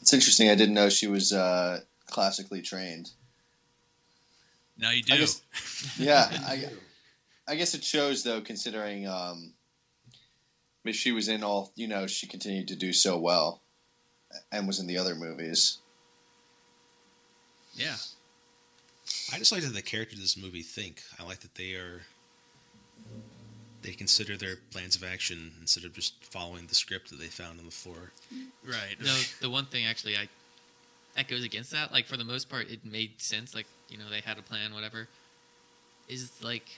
[0.00, 0.48] It's interesting.
[0.48, 3.10] I didn't know she was uh, classically trained.
[4.78, 5.42] now you do I guess-
[5.98, 6.66] Yeah, I,
[7.48, 9.52] I guess it shows though, considering um,
[10.84, 13.60] if she was in all, you know, she continued to do so well,
[14.52, 15.78] and was in the other movies.
[17.74, 17.96] Yeah.
[19.32, 21.02] I just like that the characters of this movie think.
[21.18, 22.02] I like that they are
[23.82, 27.58] they consider their plans of action instead of just following the script that they found
[27.60, 28.10] on the floor.
[28.66, 28.96] Right.
[29.02, 30.28] No, the one thing actually I
[31.16, 31.92] that goes against that.
[31.92, 33.54] Like for the most part, it made sense.
[33.54, 35.08] Like you know they had a plan, whatever.
[36.08, 36.68] Is like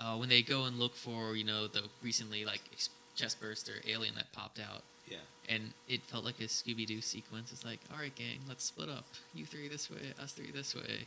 [0.00, 3.68] uh, when they go and look for you know the recently like ex- chest burst
[3.68, 5.18] or alien that popped out, Yeah.
[5.48, 7.52] and it felt like a Scooby Doo sequence.
[7.52, 9.04] It's like, all right, gang, let's split up.
[9.34, 11.06] You three this way, us three this way.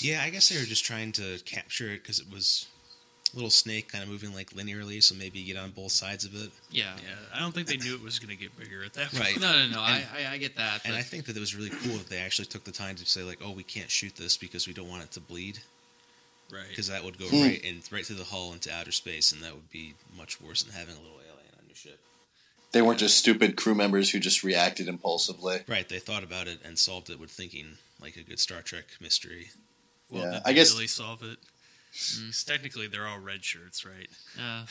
[0.00, 2.66] Yeah, I guess they were just trying to capture it because it was
[3.34, 6.34] little snake kind of moving like linearly, so maybe you get on both sides of
[6.34, 6.50] it.
[6.70, 6.92] Yeah.
[6.96, 9.22] Yeah, I don't think they knew it was going to get bigger at that point.
[9.22, 9.40] Right.
[9.40, 9.82] No, no, no.
[9.84, 10.84] And- I, I, I get that.
[10.84, 12.96] And but- I think that it was really cool that they actually took the time
[12.96, 15.58] to say like, "Oh, we can't shoot this because we don't want it to bleed,"
[16.52, 16.68] Right.
[16.68, 17.42] because that would go Hmm.
[17.42, 20.62] right in right through the hull into outer space, and that would be much worse
[20.62, 21.98] than having a little alien on your ship.
[22.72, 25.60] They weren't just stupid crew members who just reacted impulsively.
[25.68, 25.88] Right?
[25.88, 29.50] They thought about it and solved it with thinking like a good Star Trek mystery.
[30.10, 31.38] Well, Yeah, did I guess- really solve it?
[31.94, 34.08] 'Cause technically, they're all red shirts, right?
[34.36, 34.66] uh,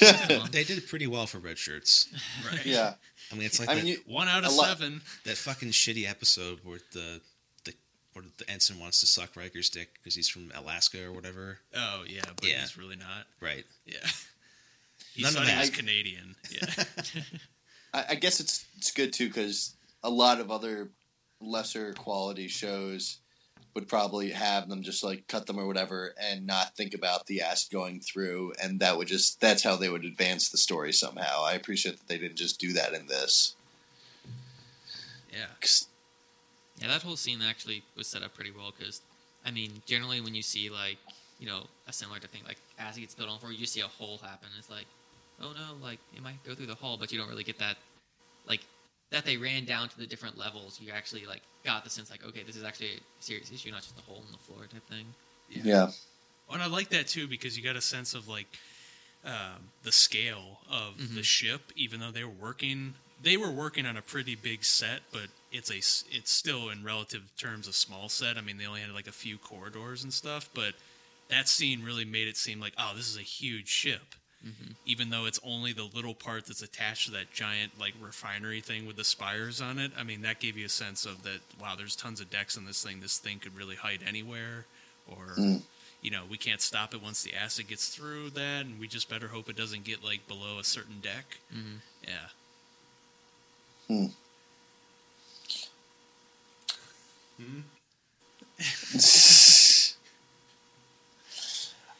[0.00, 2.06] yeah, They did pretty well for red shirts.
[2.50, 2.64] Right.
[2.64, 2.94] Yeah,
[3.32, 5.02] I mean, it's like I that, mean, you, One out of A lot- seven.
[5.24, 7.20] that fucking shitty episode where the
[7.64, 7.74] the
[8.12, 11.58] where the ensign wants to suck Riker's dick because he's from Alaska or whatever.
[11.74, 12.60] Oh yeah, but Yeah.
[12.60, 13.26] he's really not.
[13.40, 13.64] Right.
[13.84, 13.96] Yeah.
[15.14, 15.60] He None of thought he that.
[15.60, 16.36] was Canadian.
[16.50, 16.84] Yeah.
[17.94, 20.90] I, I guess it's it's good too because a lot of other
[21.40, 23.18] lesser quality shows
[23.78, 27.40] would probably have them just like cut them or whatever and not think about the
[27.40, 31.44] acid going through and that would just that's how they would advance the story somehow.
[31.44, 33.54] I appreciate that they didn't just do that in this.
[35.32, 35.46] yeah.
[36.80, 39.00] Yeah, that whole scene actually was set up pretty well because,
[39.46, 40.98] I mean, generally when you see like,
[41.38, 43.80] you know, a similar to thing like as it gets built on for, you see
[43.80, 44.48] a hole happen.
[44.58, 44.86] It's like,
[45.40, 47.76] oh no, like it might go through the hole, but you don't really get that,
[48.48, 48.62] like
[49.10, 50.80] that they ran down to the different levels.
[50.82, 53.82] You actually like got the sense like, okay, this is actually a serious issue, not
[53.82, 55.06] just a hole in the floor type thing.
[55.48, 55.90] yeah.
[56.50, 58.46] And I like that too because you got a sense of like
[59.24, 62.94] um, the scale of the ship, even though they were working.
[63.20, 65.78] They were working on a pretty big set, but it's a
[66.16, 68.36] it's still in relative terms a small set.
[68.38, 70.74] I mean, they only had like a few corridors and stuff, but
[71.28, 74.14] that scene really made it seem like oh, this is a huge ship.
[74.86, 78.86] Even though it's only the little part that's attached to that giant like refinery thing
[78.86, 81.40] with the spires on it, I mean that gave you a sense of that.
[81.60, 83.00] Wow, there's tons of decks in this thing.
[83.00, 84.66] This thing could really hide anywhere,
[85.06, 85.62] or Mm.
[86.00, 89.08] you know, we can't stop it once the acid gets through that, and we just
[89.08, 91.38] better hope it doesn't get like below a certain deck.
[91.54, 91.80] Mhm.
[92.06, 92.28] Yeah,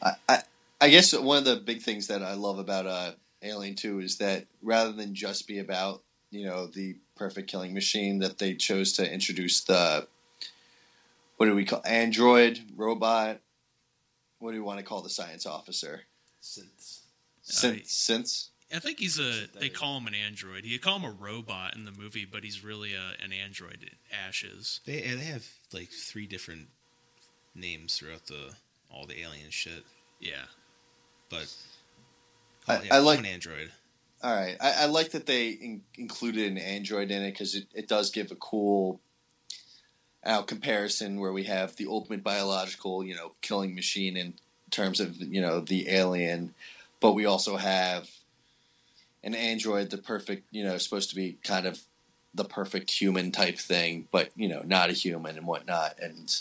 [0.03, 0.43] I, I
[0.81, 3.13] I guess one of the big things that I love about uh,
[3.43, 8.19] Alien Two is that rather than just be about you know the perfect killing machine,
[8.21, 10.07] that they chose to introduce the
[11.37, 13.41] what do we call android robot?
[14.39, 16.03] What do you want to call the science officer?
[16.43, 17.01] Synths.
[17.45, 18.49] Synth, Uh, synths.
[18.73, 19.47] I think he's a.
[19.59, 20.65] They call him an android.
[20.65, 23.91] You call him a robot in the movie, but he's really a, an android.
[24.13, 24.81] Ashes.
[24.85, 26.69] They they have like three different
[27.55, 28.55] names throughout the
[28.91, 29.85] all the alien shit,
[30.21, 30.45] Yeah,
[31.29, 31.53] but
[32.67, 33.73] I- yeah, I like- an android.
[34.21, 37.67] All right, I, I like that they in, included an android in it because it,
[37.73, 39.01] it does give a cool
[40.25, 44.35] uh, comparison where we have the ultimate biological, you know, killing machine in
[44.73, 46.53] terms of you know the alien,
[47.01, 48.11] but we also have
[49.23, 51.83] an android, the perfect, you know, supposed to be kind of
[52.35, 55.95] the perfect human type thing, but you know, not a human and whatnot.
[56.01, 56.35] And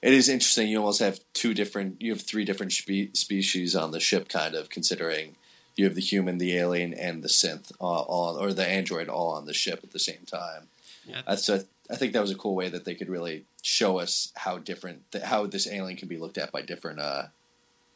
[0.00, 0.68] it is interesting.
[0.68, 4.54] You almost have two different, you have three different spe- species on the ship, kind
[4.54, 5.36] of considering
[5.76, 9.30] you have the human, the alien, and the synth uh, all, or the android all
[9.30, 10.68] on the ship at the same time.
[11.06, 11.22] Yeah.
[11.26, 14.32] That's a, I think that was a cool way that they could really show us
[14.36, 17.24] how different, th- how this alien can be looked at by different, uh,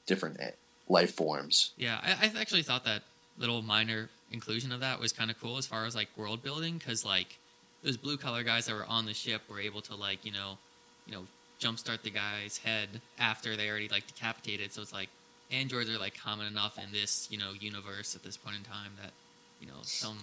[0.07, 0.51] different eh,
[0.88, 1.73] life forms.
[1.77, 3.03] Yeah, I, I actually thought that
[3.38, 6.79] little minor inclusion of that was kind of cool as far as like world building
[6.79, 7.38] because like
[7.83, 10.59] those blue collar guys that were on the ship were able to like you know,
[11.07, 11.27] you know,
[11.62, 14.72] jumpstart the guy's head after they already like decapitated.
[14.72, 15.09] So it's like
[15.51, 18.92] androids are like common enough in this you know universe at this point in time
[19.03, 19.12] that
[19.61, 20.18] you know some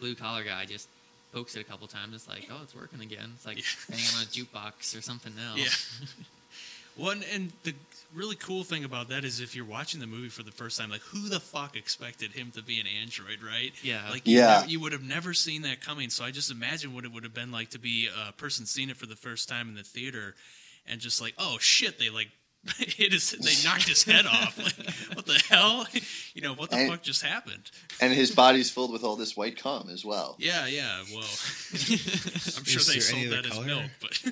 [0.00, 0.88] blue collar guy just
[1.32, 2.14] pokes it a couple times.
[2.14, 3.32] It's like oh, it's working again.
[3.36, 3.64] It's like Yeah.
[3.88, 5.54] banging on a jukebox or something now.
[5.56, 5.68] yeah.
[6.96, 7.74] One and the
[8.14, 10.90] really cool thing about that is if you're watching the movie for the first time,
[10.90, 13.72] like who the fuck expected him to be an android, right?
[13.82, 14.02] Yeah.
[14.10, 14.58] Like you, Yeah.
[14.58, 16.10] never- you would have never seen that coming.
[16.10, 18.90] So I just imagine what it would have been like to be a person seeing
[18.90, 20.34] it for the first time in the theater,
[20.86, 22.28] and just like, oh shit, they like
[22.78, 23.30] hit his.
[23.30, 24.56] They knocked his head off.
[24.58, 25.86] Like, what the hell?
[26.34, 27.70] You know what the And- fuck just happened?
[28.00, 30.34] And his body's filled with all this white cum as well.
[30.38, 31.02] Yeah, yeah.
[31.12, 31.20] Well,
[31.72, 34.22] I'm sure they there sold any other that as milk, but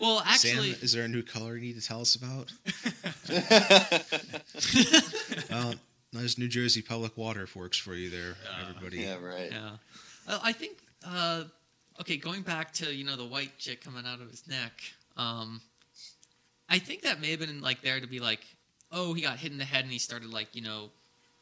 [0.00, 2.52] well, actually, Sam, is there a new color you need to tell us about?
[5.50, 5.74] well,
[6.12, 8.98] there's New Jersey Public Water works for you there, everybody.
[8.98, 9.50] yeah, right.
[9.50, 9.70] yeah.
[10.28, 10.78] Uh, I think.
[11.06, 11.44] Uh,
[12.00, 14.72] okay, going back to you know the white chick coming out of his neck.
[15.16, 15.60] Um,
[16.68, 18.40] I think that may have been like there to be like,
[18.92, 20.90] oh, he got hit in the head and he started like you know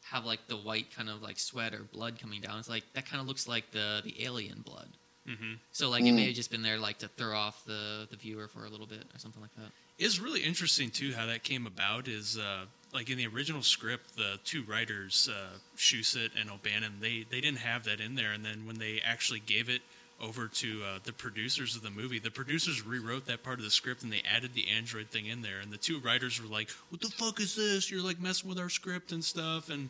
[0.05, 2.59] have like the white kind of like sweat or blood coming down.
[2.59, 4.89] It's like that kind of looks like the the alien blood.
[5.29, 5.59] Mhm.
[5.73, 6.27] So like it may Mm.
[6.29, 9.07] have just been there like to throw off the the viewer for a little bit
[9.15, 9.73] or something like that.
[9.97, 12.09] is really interesting too how that came about.
[12.09, 17.23] Is uh, like in the original script, the two writers, uh, Shusett and O'Bannon, they
[17.31, 19.83] they didn't have that in there, and then when they actually gave it
[20.21, 23.71] over to uh, the producers of the movie, the producers rewrote that part of the
[23.71, 26.71] script and they added the android thing in there, and the two writers were like,
[26.91, 27.91] "What the fuck is this?
[27.91, 29.89] You're like messing with our script and stuff," and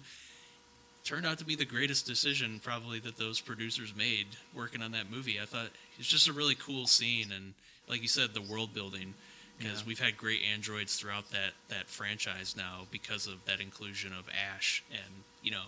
[1.05, 5.11] turned out to be the greatest decision probably that those producers made working on that
[5.11, 5.39] movie.
[5.41, 7.55] I thought it's just a really cool scene and
[7.89, 9.15] like you said the world building
[9.59, 9.87] because Yeah.
[9.87, 14.83] we've had great androids throughout that that franchise now because of that inclusion of Ash
[14.91, 15.65] and you know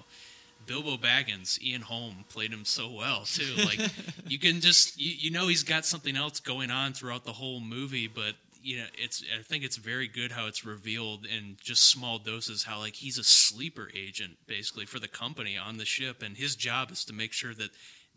[0.66, 3.54] Bilbo Baggins, Ian Holm played him so well too.
[3.64, 3.78] Like
[4.26, 7.60] you can just you, you know he's got something else going on throughout the whole
[7.60, 8.34] movie, but
[8.66, 12.64] you know it's I think it's very good how it's revealed in just small doses
[12.64, 16.56] how like he's a sleeper agent basically for the company on the ship, and his
[16.56, 17.70] job is to make sure that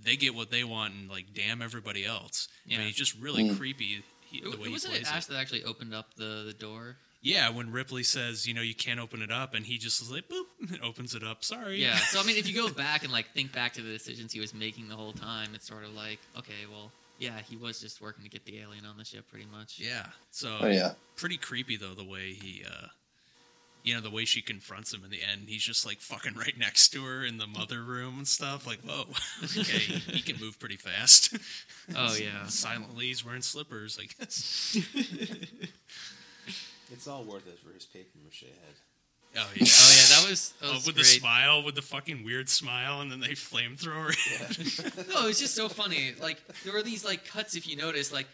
[0.03, 2.47] they get what they want and like damn everybody else.
[2.65, 2.77] I Yeah.
[2.79, 3.57] mean, he's just really mm.
[3.57, 4.03] creepy.
[4.25, 5.15] He, the It, way it he wasn't plays it it.
[5.15, 6.97] Ash that actually opened up the, the door.
[7.21, 10.09] Yeah, when Ripley says, you know, you can't open it up, and he just is
[10.09, 11.43] like, boop, and opens it up.
[11.43, 11.81] Sorry.
[11.81, 11.97] Yeah.
[11.97, 14.39] So I mean, if you go back and like think back to the decisions he
[14.39, 18.01] was making the whole time, it's sort of like, okay, well, yeah, he was just
[18.01, 19.77] working to get the alien on the ship, pretty much.
[19.79, 20.07] Yeah.
[20.31, 20.93] So Oh yeah.
[21.15, 22.87] pretty creepy though the way he, uh,
[23.83, 25.43] you know, the way she confronts him in the end.
[25.47, 28.65] He's just like fucking right next to her in the mother room and stuff.
[28.67, 29.05] Like, whoa,
[29.43, 31.35] okay, he can move pretty fast.
[31.95, 32.45] Oh yeah.
[32.45, 33.97] Silently, he's wearing slippers.
[33.99, 34.77] I guess.
[36.91, 38.75] It's all worth it for his paper mache head.
[39.37, 39.43] Oh yeah.
[39.45, 43.01] Oh yeah, that was, that Oh, was with the smile, with the fucking weird smile,
[43.01, 44.09] and then they flamethrower.
[44.11, 45.07] it.
[45.09, 46.13] No, it was just so funny.
[46.19, 48.27] Like there were these like cuts, if you notice, like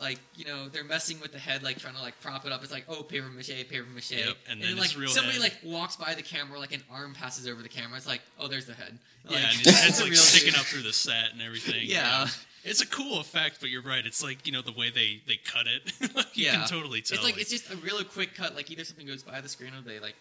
[0.00, 2.62] like you know they're messing with the head, like trying to like prop it up.
[2.62, 5.42] It's like oh paper mache, paper mache, Yep, and then like it's real somebody head.
[5.42, 7.96] like walks by the camera, like an arm passes over the camera.
[7.96, 8.98] It's like oh there's the head.
[9.28, 10.58] Yeah, and his head's it's a like real sticking dude.
[10.58, 11.82] up through the set and everything.
[11.84, 12.26] Yeah.
[12.64, 14.04] It's a cool effect, but you're right.
[14.06, 15.92] It's like, you know, the way they, they cut it.
[16.14, 16.52] like, you Yeah.
[16.58, 17.16] can totally tell.
[17.18, 18.54] It's like it's just a really quick cut.
[18.54, 20.14] Like either something goes by the screen or they like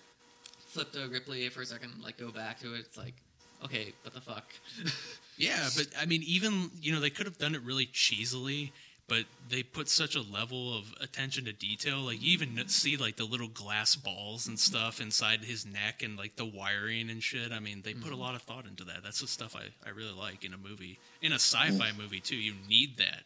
[0.72, 2.80] flip to Ripley for a second, like go back to it.
[2.80, 3.16] It's like
[3.64, 4.46] okay, what the fuck?
[5.38, 8.72] yeah, but I mean, even, you know, they could have done it really cheesily,
[9.08, 12.00] but they put such a level of attention to detail.
[12.00, 16.18] Like, you even see, like, the little glass balls and stuff inside his neck and,
[16.18, 17.52] like, the wiring and shit.
[17.52, 19.04] I mean, they put a lot of thought into that.
[19.04, 20.98] That's the stuff I, I really like in a movie.
[21.22, 22.38] In a sci fi movie, too.
[22.38, 23.24] You need that.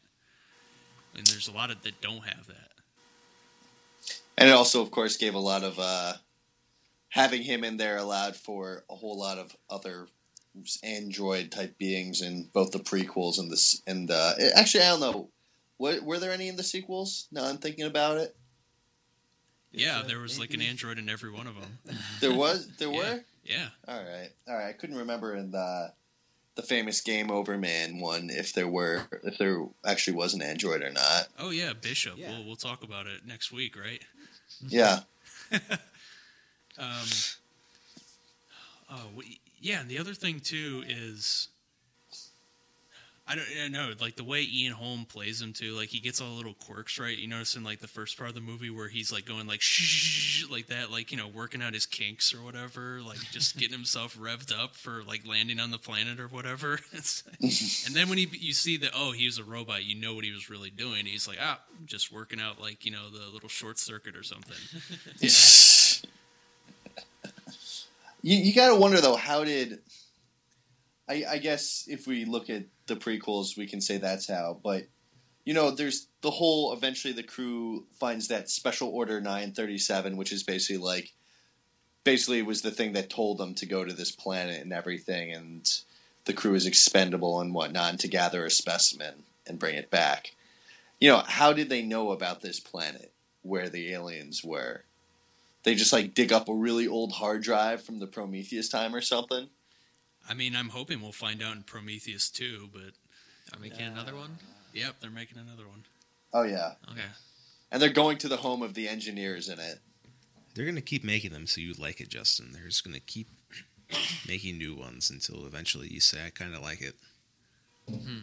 [1.16, 2.72] And there's a lot of that don't have that.
[4.38, 6.14] And it also, of course, gave a lot of uh,
[7.16, 10.08] having him in there allowed for a whole lot of other
[10.84, 15.30] android type beings in both the prequels and this and uh, actually I don't know.
[15.78, 17.28] What, were there any in the sequels?
[17.32, 18.36] No, I'm thinking about it.
[19.72, 21.80] Yeah, there was like an android in every one of them.
[22.22, 22.68] There was.
[22.78, 22.98] There Yeah.
[22.98, 23.24] were.
[23.44, 23.68] Yeah.
[23.88, 24.30] All right.
[24.48, 24.70] All right.
[24.70, 25.92] I couldn't remember in the
[26.56, 30.82] the famous Game Over Man one if there were if there actually was an android
[30.82, 31.28] or not.
[31.40, 32.14] Oh yeah, Bishop.
[32.18, 32.30] Yeah.
[32.32, 34.02] We'll we'll talk about it next week, right?
[34.68, 35.00] Yeah.
[36.78, 37.08] Um,
[38.92, 39.22] oh
[39.60, 41.50] yeah, and the other thing too is.
[43.28, 45.76] I don't I know, like the way Ian Holm plays him too.
[45.76, 47.18] Like he gets all the little quirks right.
[47.18, 49.62] You notice in like the first part of the movie where he's like going like
[49.62, 53.74] shh like that, like you know working out his kinks or whatever, like just getting
[53.74, 56.80] himself revved up for like landing on the planet or whatever.
[57.42, 60.24] And then when he you see that oh he was a robot, you know what
[60.24, 61.08] he was really doing.
[61.08, 64.56] He's like ah just working out like you know the little short circuit or something.
[68.26, 69.82] You you got to wonder though, how did
[71.08, 74.60] I, I guess if we look at the prequels, we can say that's how.
[74.64, 74.88] But
[75.46, 76.74] you know, there's the whole.
[76.74, 81.14] Eventually, the crew finds that Special Order 937, which is basically like,
[82.04, 85.72] basically was the thing that told them to go to this planet and everything, and
[86.26, 90.34] the crew is expendable and whatnot, and to gather a specimen and bring it back.
[91.00, 93.12] You know, how did they know about this planet
[93.44, 94.86] where the aliens were?
[95.66, 99.02] They just like dig up a really old hard drive from the Prometheus time or
[99.02, 99.50] something.
[100.30, 102.94] I mean, I'm hoping we'll find out in Prometheus too, but
[103.54, 104.38] Are we making another one?
[104.74, 105.84] yep, they're making another one.
[106.34, 107.02] Oh yeah, Okay.
[107.72, 109.80] and they're going to the home of the engineers in it.
[110.54, 112.52] They're gonna keep making them so you like it, Justin.
[112.54, 113.28] They're just gonna keep
[114.28, 116.96] making new ones until eventually you say, "I kind of like it."
[117.90, 118.20] Hmm.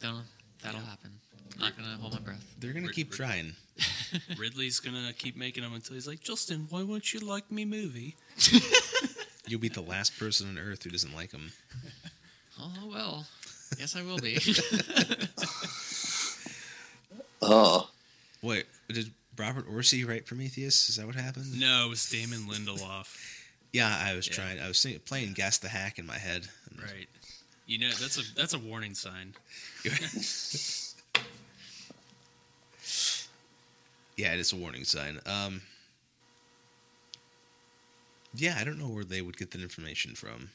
[0.00, 0.24] Don't,
[0.62, 1.20] that'll happen.
[1.54, 2.54] I'm not gonna hold my breath.
[2.58, 3.52] They're gonna Rid- keep rid- trying.
[4.38, 8.16] Ridley's gonna keep making them until he's like, Justin, why won't you like me movie?
[9.46, 11.52] You'll be the last person on earth who doesn't like them.
[12.60, 13.26] Oh well.
[13.78, 14.36] Yes, I will be.
[17.42, 17.42] Uh.
[17.42, 17.88] Oh,
[18.42, 20.88] Wait, did Robert Orci write Prometheus?
[20.88, 21.58] Is that what happened?
[21.58, 23.16] No, it was Damon Lindelof.
[23.72, 24.34] Yeah, I was Yeah.
[24.34, 24.60] trying.
[24.60, 26.48] I was thinking, playing Gas the Hack in my head.
[26.80, 27.08] Right.
[27.66, 29.34] You know that's a that's a warning sign.
[34.20, 35.18] Yeah, it is a warning sign.
[35.24, 35.62] Um,
[38.34, 40.50] yeah, I don't know where they would get that information from.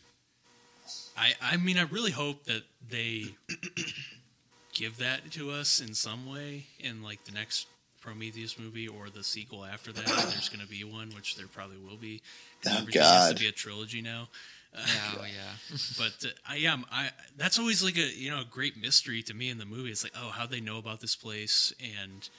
[1.17, 3.35] I I mean I really hope that they
[4.73, 7.67] give that to us in some way in like the next
[8.01, 10.07] Prometheus movie or the sequel after that.
[10.07, 12.21] if there's going to be one, which there probably will be.
[12.67, 13.37] Oh, everything has God.
[13.37, 14.27] to be a trilogy now.
[14.75, 14.81] yeah,
[15.17, 15.77] oh, yeah.
[15.97, 17.09] But uh, I am I.
[17.35, 19.89] That's always like a you know a great mystery to me in the movie.
[19.89, 22.29] It's like oh how they know about this place and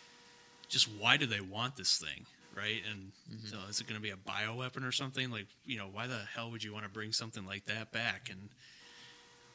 [0.69, 2.83] just why do they want this thing right?
[2.91, 3.47] And mm-hmm.
[3.49, 5.31] so is it going to be a bioweapon or something?
[5.31, 8.29] Like you know why the hell would you want to bring something like that back?
[8.31, 8.49] And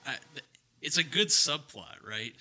[0.05, 0.16] I,
[0.82, 2.34] it's a good subplot, right?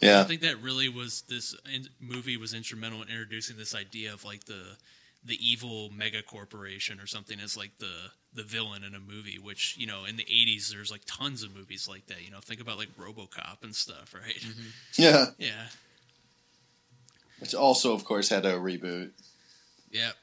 [0.00, 1.54] Yeah, I think that really was this
[2.00, 4.76] movie was instrumental in introducing this idea of like the
[5.22, 7.92] the evil mega corporation or something as like the
[8.32, 11.54] the villain in a movie which you know in the 80s there's like tons of
[11.54, 14.68] movies like that you know think about like RoboCop and stuff right mm-hmm.
[14.96, 15.26] Yeah.
[15.36, 15.66] yeah
[17.40, 19.10] Which also, of course, had a reboot.
[19.90, 20.14] Yep.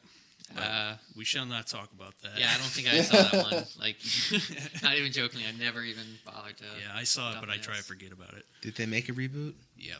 [0.57, 3.63] Uh, we shall not talk about that yeah, I don't think I saw that one.
[3.79, 3.97] Like,
[4.81, 6.63] not even jokingly, I never even bothered to.
[6.81, 9.11] yeah I saw it but I try to forget about it Did they make a
[9.11, 9.55] reboot?
[9.77, 9.97] yep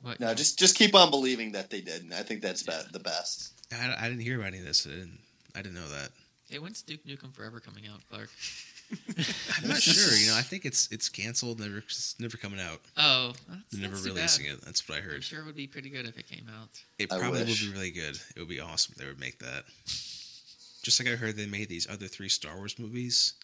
[0.00, 0.18] What?
[0.18, 2.10] No, just just keep on believing that they did.
[2.12, 3.52] I think that's be- the best.
[3.70, 4.86] I, I didn't hear about any of this.
[4.86, 5.18] I didn't.
[5.54, 6.08] I didn't know that.
[6.48, 8.30] Hey, when's Duke Nukem Forever coming out, Clark?
[9.62, 10.16] I'm not sure.
[10.16, 11.60] You know, I think it's it's canceled.
[11.60, 12.80] Never, it's never coming out.
[12.96, 14.54] Oh, that's, They're never too releasing bad.
[14.54, 14.60] it.
[14.64, 15.24] That's what I I'm heard.
[15.24, 16.68] sure it would be pretty good if it came out.
[16.98, 18.18] It I probably would be really good.
[18.34, 19.64] It would be awesome if they would make that.
[20.82, 23.34] Just like I heard they made these other three Star Wars movies,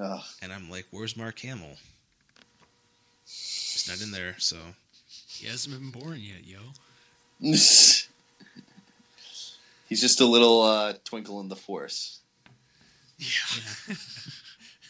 [0.00, 0.20] Ugh.
[0.42, 1.76] and I'm like, where's Mark Hamill?
[3.24, 4.56] He's not in there, so
[5.28, 6.58] he hasn't been born yet yo
[7.40, 8.08] He's
[10.02, 12.18] just a little uh, twinkle in the force.
[13.18, 13.94] Yeah.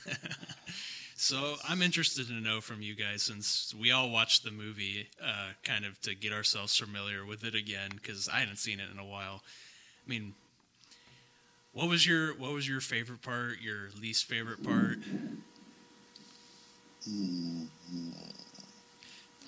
[1.17, 5.51] so I'm interested to know from you guys since we all watched the movie, uh,
[5.63, 8.99] kind of to get ourselves familiar with it again because I hadn't seen it in
[8.99, 9.43] a while.
[10.07, 10.35] I mean,
[11.73, 13.61] what was your what was your favorite part?
[13.61, 14.99] Your least favorite part?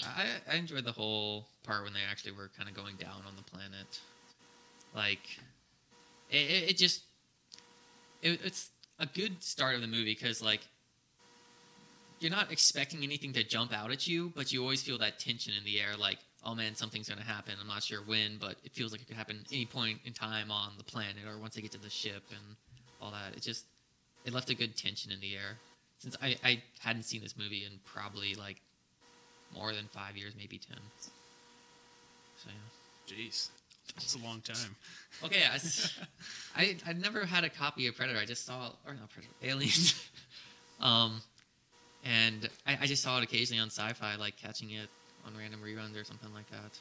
[0.05, 3.35] I, I enjoyed the whole part when they actually were kind of going down on
[3.37, 4.01] the planet.
[4.95, 5.39] Like,
[6.31, 7.03] it, it, it just
[8.23, 8.71] it, it's
[9.01, 10.61] a good start of the movie because like
[12.21, 15.55] you're not expecting anything to jump out at you, but you always feel that tension
[15.57, 15.97] in the air.
[15.99, 17.55] Like, oh man, something's gonna happen.
[17.61, 20.51] I'm not sure when, but it feels like it could happen any point in time
[20.51, 22.57] on the planet or once they get to the ship and
[23.01, 23.37] all that.
[23.37, 23.65] It just
[24.25, 25.57] it left a good tension in the air.
[25.99, 28.61] Since I, I hadn't seen this movie in probably like
[29.55, 30.79] more than five years, maybe ten.
[32.37, 33.17] So yeah.
[33.17, 33.49] Jeez,
[33.95, 34.77] that's a long time.
[35.25, 35.59] Okay, I,
[36.57, 38.19] I I never had a copy of Predator.
[38.19, 39.95] I just saw or not Predator, Aliens.
[40.81, 41.21] um,
[42.05, 44.89] and I, I just saw it occasionally on Sci-Fi, like catching it
[45.27, 46.79] on random reruns or something like that.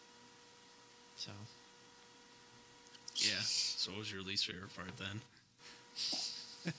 [1.18, 1.32] So
[3.16, 3.42] Yeah.
[3.42, 5.22] So what was your least favorite part then?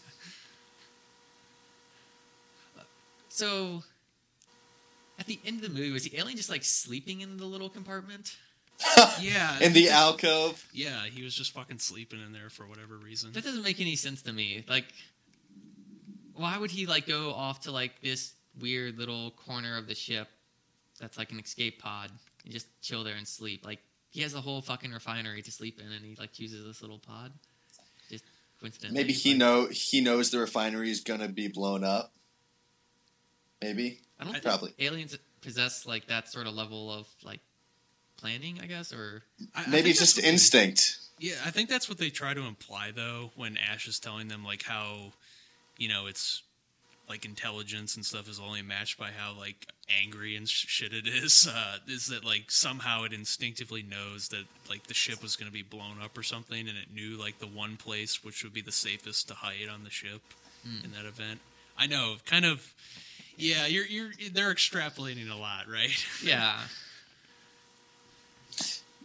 [3.28, 3.82] so
[5.18, 7.68] at the end of the movie, was the alien just like sleeping in the little
[7.68, 8.36] compartment?
[9.20, 9.58] Yeah.
[9.60, 10.66] In the alcove.
[10.72, 13.32] Yeah, he was just fucking sleeping in there for whatever reason.
[13.32, 14.64] That doesn't make any sense to me.
[14.68, 14.86] Like,
[16.34, 20.28] why would he like go off to like this weird little corner of the ship
[20.98, 22.10] that's like an escape pod
[22.44, 23.64] and just chill there and sleep?
[23.64, 26.80] Like, he has a whole fucking refinery to sleep in, and he like chooses this
[26.82, 27.32] little pod.
[28.08, 28.24] Just
[28.60, 29.00] coincidentally.
[29.00, 32.12] Maybe he like, know he knows the refinery is gonna be blown up.
[33.62, 34.00] Maybe.
[34.18, 34.74] I don't think Probably.
[34.78, 37.40] aliens possess like that sort of level of like
[38.20, 39.22] planning, I guess, or
[39.54, 40.96] I- I Maybe think it's just what they- instinct.
[41.18, 44.44] Yeah, I think that's what they try to imply though when Ash is telling them
[44.44, 45.12] like how
[45.76, 46.42] you know it's
[47.08, 49.66] like intelligence and stuff is only matched by how like
[50.02, 51.46] angry and sh- shit it is.
[51.54, 55.52] Uh, is that like somehow it instinctively knows that like the ship was going to
[55.52, 58.62] be blown up or something, and it knew like the one place which would be
[58.62, 60.22] the safest to hide on the ship
[60.84, 61.40] in that event.
[61.76, 62.74] I know, kind of.
[63.36, 65.90] Yeah, you're you're they're extrapolating a lot, right?
[66.24, 66.60] yeah.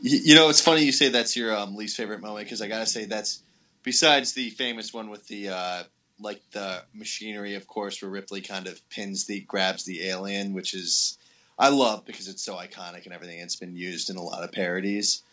[0.02, 2.86] You, know, it's funny you say that's your um, least favorite moment because I gotta
[2.86, 3.42] say that's
[3.84, 5.84] besides the famous one with the uh,
[6.20, 10.74] like the machinery, of course, where Ripley kind of pins the grabs the alien, which
[10.74, 11.18] is
[11.58, 13.40] I love because it's so iconic and everything.
[13.40, 15.24] It's been used in a lot of parodies,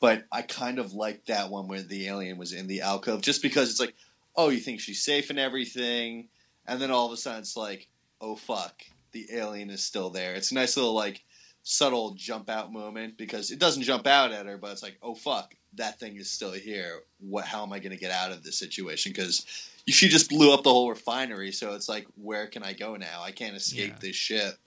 [0.00, 3.42] but I kind of like that one where the alien was in the alcove, just
[3.42, 3.94] because it's like,
[4.36, 6.28] oh, you think she's safe and everything,
[6.66, 7.88] and then all of a sudden it's like,
[8.20, 10.34] oh fuck, the alien is still there.
[10.34, 11.22] It's a nice little like
[11.62, 15.14] subtle jump out moment because it doesn't jump out at her, but it's like, oh
[15.14, 17.00] fuck, that thing is still here.
[17.20, 17.44] What?
[17.44, 19.12] How am I going to get out of this situation?
[19.12, 19.46] Because
[19.88, 23.22] she just blew up the whole refinery, so it's like, where can I go now?
[23.22, 23.98] I can't escape Yeah.
[24.00, 24.58] this ship.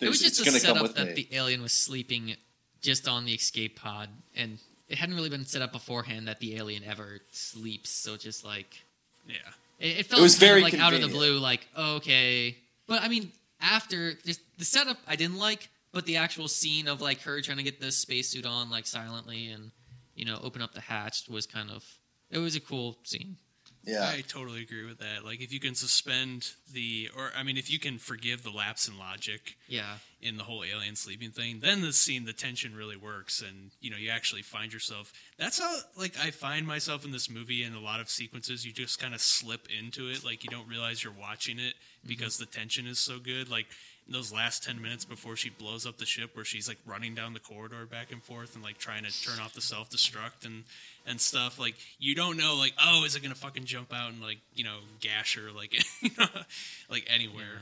[0.00, 1.26] It was There's- just a gonna come setup with that me.
[1.30, 2.36] the alien was sleeping
[2.80, 6.56] just on the escape pod, and it hadn't really been set up beforehand that the
[6.56, 7.88] alien ever sleeps.
[7.90, 8.82] So just like
[9.28, 9.36] Yeah.
[9.78, 12.56] it, it felt was very like out of the blue, like oh, okay.
[12.86, 13.30] But I mean,
[13.60, 17.58] after just the setup, I didn't like, but the actual scene of like her trying
[17.58, 19.70] to get the spacesuit on like silently and
[20.14, 21.84] you know open up the hatch was kind of
[22.32, 23.36] it was a cool scene.
[23.84, 24.08] yeah.
[24.08, 25.24] I totally agree with that.
[25.24, 28.88] Like, if you can suspend the, or I mean, if you can forgive the lapse
[28.88, 32.96] in logic Yeah, in the whole alien sleeping thing, then the scene, the tension really
[32.96, 35.12] works, and you know, you actually find yourself.
[35.36, 38.64] That's how, like, I find myself in this movie in a lot of sequences.
[38.64, 42.08] You just kind of slip into it, like you don't realize you're watching it mm-hmm.
[42.08, 43.50] because the tension is so good.
[43.50, 46.78] Like in those last ten minutes before she blows up the ship, where she's like
[46.86, 49.90] running down the corridor back and forth and like trying to turn off the self
[49.90, 50.64] destruct and
[51.06, 51.58] and stuff.
[51.58, 54.64] Like you don't know, like, oh, is it gonna fucking jump out and like you
[54.64, 55.82] know gash her like
[56.90, 57.60] like anywhere.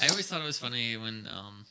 [0.00, 1.64] I always thought it was funny when um,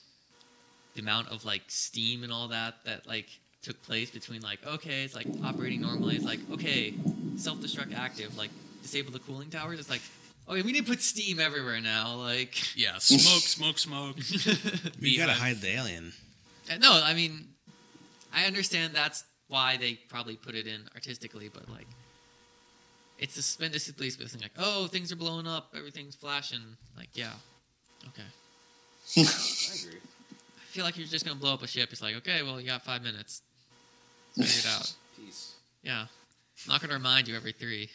[0.95, 3.27] the amount of like steam and all that that like
[3.61, 6.15] took place between like okay, it's like operating normally.
[6.15, 6.93] It's like okay,
[7.35, 8.49] self destruct active, like
[8.81, 9.79] disable the cooling towers.
[9.79, 10.01] It's like
[10.51, 12.15] okay, we need to put steam everywhere now.
[12.15, 14.17] Like Yeah, smoke, smoke, smoke.
[14.99, 16.13] You gotta hide the alien.
[16.69, 17.47] Uh, no, I mean
[18.33, 21.87] I understand that's why they probably put it in artistically, but like.
[23.19, 26.75] It's a suspendedly thing, like, oh, things are blowing up, everything's flashing.
[26.97, 27.33] Like, yeah,
[28.07, 28.23] okay.
[29.17, 29.99] I agree.
[30.01, 31.89] I feel like you're just gonna blow up a ship.
[31.91, 33.43] It's like, okay, well, you got five minutes.
[34.35, 34.91] Figure it out.
[35.15, 35.53] Peace.
[35.83, 36.07] Yeah, I'm
[36.67, 37.91] not gonna remind you every three.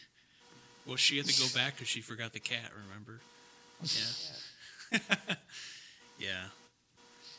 [0.86, 2.70] Well, she had to go back because she forgot the cat.
[2.88, 3.20] Remember?
[3.82, 4.98] Yeah.
[6.18, 6.44] yeah,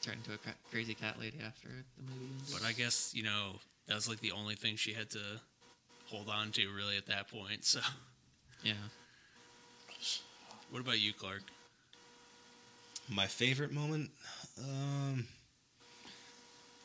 [0.01, 2.33] Turned into a cra- crazy cat lady after the movie.
[2.53, 3.53] but I guess you know
[3.87, 5.19] that was like the only thing she had to
[6.07, 7.63] hold on to really at that point.
[7.65, 7.79] So,
[8.63, 8.73] Yeah,
[10.69, 11.41] what about you, Clark?
[13.09, 14.11] My favorite moment,
[14.61, 15.25] um,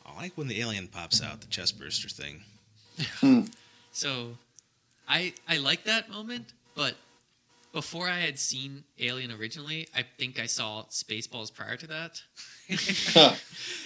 [0.07, 2.43] I like when the alien pops out, the chest burster thing.
[3.93, 4.37] so
[5.13, 6.95] I I like that moment, but
[7.73, 12.23] before I had seen Alien originally, I think I saw Spaceballs prior to that.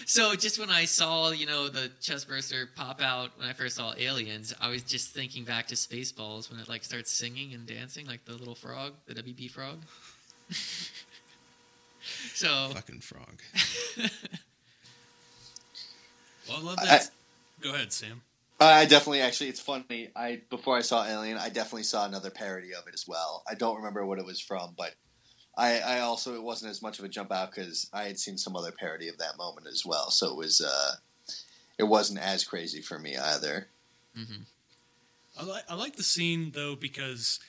[0.08, 3.74] So just when I saw, you know, the chest burster pop out when I first
[3.74, 7.66] saw Aliens, I was just thinking back to Spaceballs when it like starts singing and
[7.66, 9.78] dancing like the little frog, the WB frog.
[12.34, 13.42] so Fucking frog.
[16.48, 17.10] Well, I love I- that.
[17.60, 18.22] Go ahead, Sam.
[18.58, 20.10] I definitely actually it's funny.
[20.16, 23.42] I before I saw Alien, I definitely saw another parody of it as well.
[23.48, 24.94] I don't remember what it was from, but
[25.56, 28.38] I, I also it wasn't as much of a jump out because I had seen
[28.38, 30.10] some other parody of that moment as well.
[30.10, 30.92] So it was uh,
[31.78, 33.68] it wasn't as crazy for me either.
[34.16, 34.42] Mm-hmm.
[35.38, 37.40] I like I like the scene though because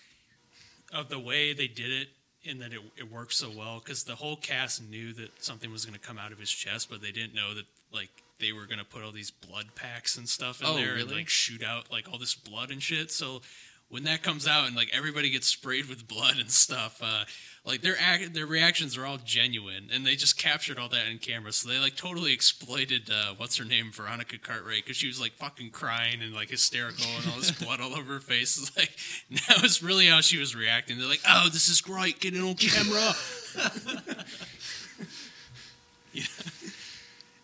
[0.93, 2.07] of the way they did it
[2.45, 5.85] and that it, it worked so well because the whole cast knew that something was
[5.85, 8.09] going to come out of his chest but they didn't know that like
[8.39, 11.11] they were going to put all these blood packs and stuff in Oh, there and
[11.11, 13.11] like shoot out like all this blood and shit.
[13.11, 13.41] So
[13.89, 17.23] when that comes out and like everybody gets sprayed with blood and stuff uh
[17.65, 21.17] like their act, their reactions are all genuine and they just captured all that in
[21.17, 21.51] camera.
[21.51, 25.33] So they like totally exploited uh what's her name veronica cartwright because she was like
[25.33, 28.57] fucking crying and like hysterical and all this blood all over her face.
[28.57, 28.91] It's like
[29.47, 30.97] that was really how she was reacting.
[30.97, 32.19] They're like oh this is great.
[32.19, 33.13] Get it on camera.
[36.13, 36.23] Yeah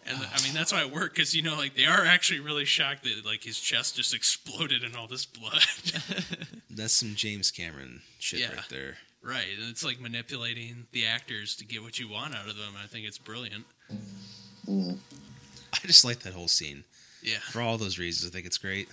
[0.07, 2.65] and I mean that's why it worked because you know like they are actually really
[2.65, 5.61] shocked that like his chest just exploded in all this blood
[6.69, 8.49] That's some James Cameron shit Yeah.
[8.55, 8.97] right there.
[9.21, 12.73] Right, and it's like manipulating the actors to get what you want out of them.
[12.83, 13.63] I think it's brilliant.
[14.67, 16.83] I just like that whole scene.
[17.21, 17.37] Yeah.
[17.51, 18.89] For all those reasons, I think it's great.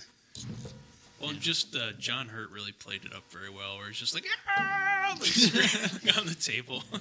[1.21, 4.25] Well, just uh, John Hurt really played it up very well, where he's just like,
[4.47, 6.83] "Ah!" like on the table.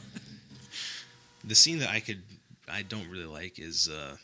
[1.43, 2.21] The scene that I could,
[2.73, 4.17] I don't really like is uh,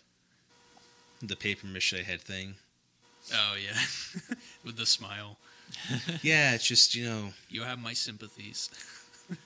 [1.23, 2.55] the paper mache head thing.
[3.33, 3.79] oh yeah,
[4.65, 5.37] with the smile.
[6.23, 8.71] Yeah, it's just you know You have my sympathies.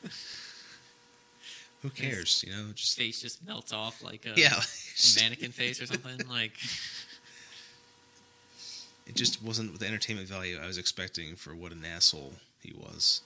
[1.82, 2.44] who cares?
[2.46, 4.54] You know, just face just melts off like a, yeah.
[4.54, 6.28] a mannequin face or something.
[6.28, 6.52] Like
[9.06, 13.22] it just wasn't the entertainment value I was expecting for what an asshole he was.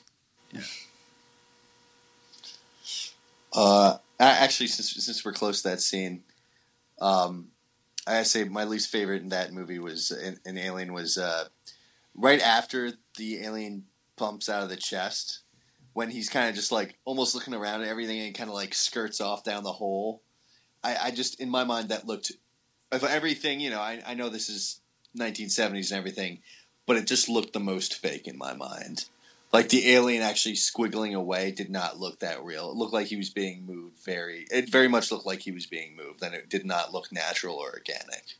[3.55, 6.23] Uh, actually, since since we're close to that scene,
[7.01, 7.49] um,
[8.07, 10.11] I say my least favorite in that movie was
[10.45, 11.45] in Alien was uh,
[12.15, 13.85] right after the alien
[14.17, 15.41] pumps out of the chest
[15.93, 18.75] when he's kind of just like almost looking around at everything and kind of like
[18.75, 20.23] skirts off down the hole.
[20.83, 22.33] I, I just in my mind that looked
[22.93, 23.61] of everything.
[23.61, 24.81] You know, I, I know this is
[25.19, 26.41] 1970s and everything,
[26.87, 29.07] but it just looked the most fake in my mind.
[29.55, 32.73] Like the alien actually squiggling away did not look that real.
[32.73, 34.49] It looked like he was being moved very.
[34.51, 37.55] It very much looked like he was being moved, and it did not look natural
[37.55, 38.35] or organic.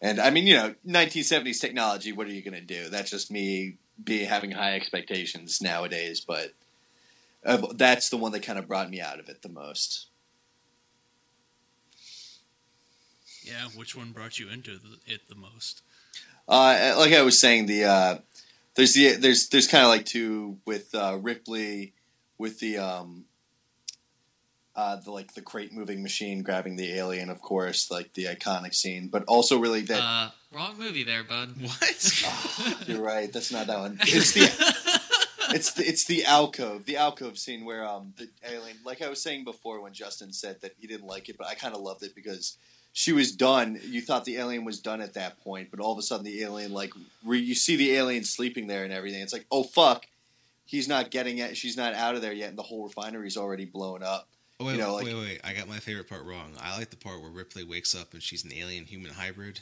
[0.00, 2.12] And I mean, you know, 1970s technology.
[2.12, 2.90] What are you going to do?
[2.90, 6.20] That's just me be having high expectations nowadays.
[6.20, 6.52] But
[7.44, 10.06] uh, that's the one that kind of brought me out of it the most.
[13.42, 15.82] Yeah, which one brought you into the, it the most?
[16.48, 18.18] Uh, like I was saying, the uh,
[18.74, 21.94] there's the there's there's kind of like two with uh, Ripley
[22.38, 23.24] with the um
[24.74, 28.74] uh the like the crate moving machine grabbing the alien, of course, like the iconic
[28.74, 31.54] scene, but also really that Uh, wrong movie there, bud.
[31.60, 32.88] What?
[32.88, 33.98] you're right, that's not that one.
[34.02, 34.42] It's the
[35.54, 39.22] it's the it's the alcove, the alcove scene where um the alien, like I was
[39.22, 42.02] saying before when Justin said that he didn't like it, but I kind of loved
[42.02, 42.56] it because
[42.92, 43.80] she was done.
[43.84, 46.42] You thought the alien was done at that point, but all of a sudden the
[46.42, 46.92] alien like
[47.24, 49.22] re- you see the alien sleeping there and everything.
[49.22, 50.06] It's like oh fuck,
[50.66, 51.56] he's not getting it.
[51.56, 54.28] She's not out of there yet, and the whole refinery's already blown up.
[54.60, 55.40] Oh, wait, You know, wait, like- wait, wait!
[55.44, 56.52] I got my favorite part wrong.
[56.60, 59.60] I like the part where Ripley wakes up and she's an alien human hybrid,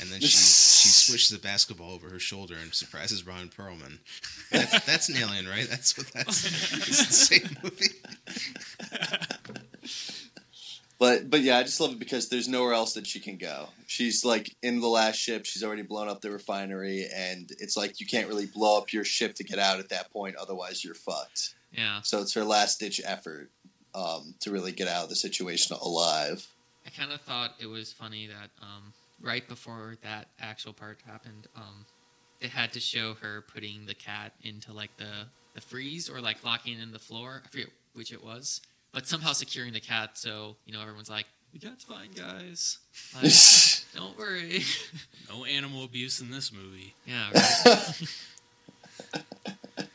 [0.00, 3.98] and then she she swishes a basketball over her shoulder and surprises Ron Perlman.
[4.50, 5.66] That's, that's an alien, right?
[5.68, 6.46] That's what that's.
[6.46, 7.88] It's the same movie.
[10.98, 13.68] But but yeah, I just love it because there's nowhere else that she can go.
[13.86, 15.44] She's like in the last ship.
[15.44, 19.04] She's already blown up the refinery, and it's like you can't really blow up your
[19.04, 20.36] ship to get out at that point.
[20.36, 21.54] Otherwise, you're fucked.
[21.72, 23.50] Yeah, So it's her last ditch effort
[23.94, 26.46] um, to really get out of the situation alive.
[26.86, 31.46] I kind of thought it was funny that um, right before that actual part happened,
[31.54, 31.84] um,
[32.40, 36.42] they had to show her putting the cat into like the the freeze or like
[36.44, 37.42] locking in the floor.
[37.44, 38.60] I forget which it was,
[38.92, 40.18] but somehow securing the cat.
[40.18, 42.78] So you know everyone's like, "The cat's fine, guys.
[43.14, 43.32] Like,
[43.94, 44.62] don't worry."
[45.28, 46.94] No animal abuse in this movie.
[47.06, 48.02] yeah, right.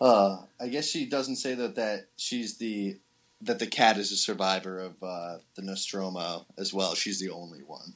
[0.00, 2.98] uh, I guess she doesn't say that that she's the
[3.42, 6.94] that the cat is a survivor of uh, the Nostromo as well.
[6.94, 7.94] She's the only one.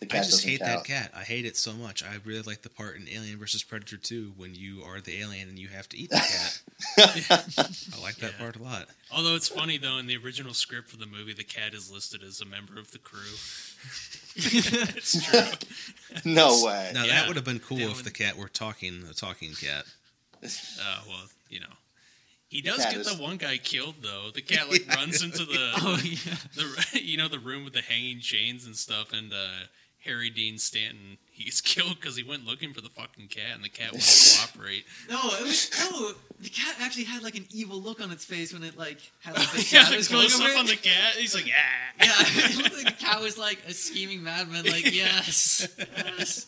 [0.00, 0.84] The I just hate count.
[0.84, 1.10] that cat.
[1.14, 2.02] I hate it so much.
[2.02, 5.48] I really like the part in Alien versus Predator 2 when you are the alien
[5.50, 6.60] and you have to eat the cat.
[7.94, 8.38] I like that Yeah.
[8.38, 8.86] part a lot.
[9.12, 12.22] Although it's funny though, in the original script for the movie, the cat is listed
[12.22, 13.20] as a member of the crew.
[14.36, 15.40] it's true.
[16.24, 16.90] no way.
[16.94, 17.20] Now Yeah.
[17.20, 19.84] that would have been cool Yeah, if when- the cat were talking, a talking cat.
[20.42, 21.66] Uh, well, you know,
[22.48, 24.30] he does cat get is- the one guy killed though.
[24.32, 26.36] The cat like Yeah, runs into the oh yeah.
[26.54, 29.66] the you know the room with the hanging chains and stuff, and uh,
[30.04, 33.68] Harry Dean Stanton he's killed because he went looking for the fucking cat, and the
[33.68, 34.84] cat won't cooperate.
[35.08, 36.12] No, it was no.
[36.40, 39.36] The cat actually had like an evil look on its face when it like had
[39.36, 40.58] like the yeah, the shadows going close over up it.
[40.58, 41.14] on the cat.
[41.16, 42.04] He's like, ah.
[42.04, 44.64] Yeah, it looked like the cat was like a scheming madman.
[44.64, 46.46] Like, yes, yes.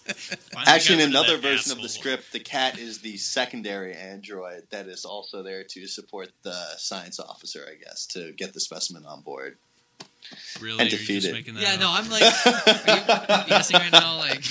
[0.66, 3.94] Actually, in rid of another that version of the script, the cat is the secondary
[3.94, 8.60] android that is also there to support the science officer, I guess, to get the
[8.60, 9.58] specimen on board.
[10.60, 11.80] Really, and You're just making that Yeah, up?
[11.80, 14.18] no, I'm like, are you guessing right now?
[14.18, 14.42] Like,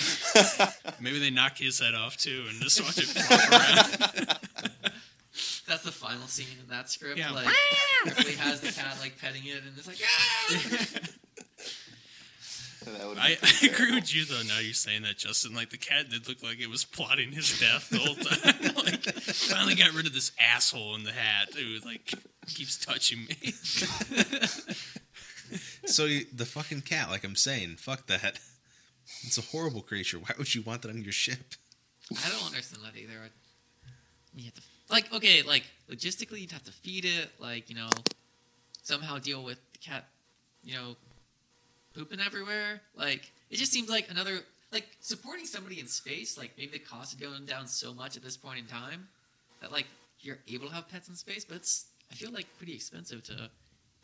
[1.02, 4.40] Maybe they knock his head off too, and just watch it flop around.
[5.68, 7.18] that's the final scene in that script.
[7.18, 7.32] Yeah.
[7.32, 7.48] Like,
[8.06, 11.00] Ripley has the cat like petting it, and it's like, ah!
[13.20, 14.42] I, I agree with you though.
[14.48, 15.54] Now you're saying that, Justin.
[15.54, 18.76] Like the cat did look like it was plotting his death the whole time.
[18.76, 22.12] like finally got rid of this asshole in the hat who like
[22.48, 23.54] keeps touching me.
[25.92, 28.40] So the fucking cat, like I'm saying, fuck that.
[29.24, 30.20] It's a horrible creature.
[30.20, 31.56] Why would you want that on your ship?
[32.12, 33.14] I don't understand that either.
[34.34, 37.90] You have to, like, okay, like logistically, you'd have to feed it, like, you know,
[38.84, 40.06] somehow deal with the cat,
[40.64, 40.96] you know,
[41.94, 42.82] pooping everywhere.
[42.96, 44.40] Like, it just seems like another,
[44.72, 46.38] like, supporting somebody in space.
[46.38, 49.10] Like, maybe the cost is going down so much at this point in time
[49.62, 49.88] that, like,
[50.22, 53.50] you're able to have pets in space, but it's, I feel like, pretty expensive to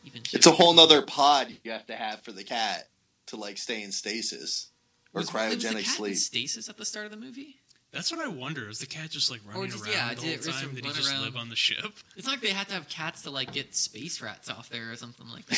[0.04, 0.22] even.
[0.34, 0.88] It's a whole people.
[0.88, 2.88] nother pod you have to have for the cat
[3.28, 4.68] to like stay in stasis
[5.14, 6.16] or Was- was the cryogenic cat in sleep.
[6.16, 7.58] stasis at the start of the movie.
[7.94, 8.68] That's what I wonder.
[8.70, 10.76] Is the cat just like running just- around yeah, the did it whole time?
[10.76, 11.22] Did he just around?
[11.24, 11.86] live on the ship?
[12.16, 14.92] It's not like they had to have cats to like get space rats off there
[14.92, 15.56] or something like that.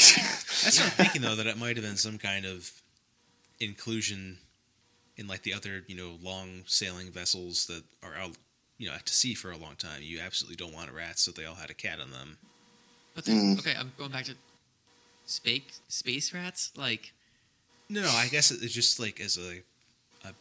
[0.63, 1.35] That's what I'm thinking though.
[1.35, 2.71] That it might have been some kind of
[3.59, 4.37] inclusion
[5.17, 8.31] in like the other you know long sailing vessels that are out
[8.77, 11.45] you know to sea for a long time, you absolutely don't want rats, so they
[11.45, 12.37] all had a cat on them.
[13.19, 13.59] But then, Mm.
[13.59, 14.35] okay, I'm going back to
[15.25, 16.71] space space rats.
[16.77, 17.11] Like,
[17.89, 19.61] No, no, I guess it's just like as a,
[20.27, 20.31] a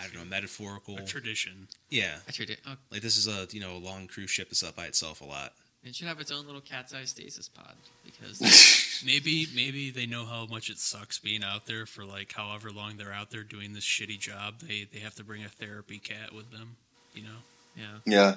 [0.00, 0.96] I don't know, metaphorical.
[0.96, 1.68] A tradition.
[1.90, 2.60] yeah, I tried it.
[2.66, 5.20] Oh, like this is a you know a long cruise ship that's up by itself
[5.20, 5.52] a lot.
[5.84, 7.74] it should have its own little cat's eye stasis pod
[8.04, 8.40] because
[9.04, 12.96] Maybe maybe they know how much it sucks being out there for like however long
[12.96, 14.60] they're out there doing this shitty job.
[14.60, 16.76] They they have to bring a therapy cat with them.
[17.14, 17.38] You know,
[17.76, 17.98] yeah.
[18.06, 18.36] Yeah.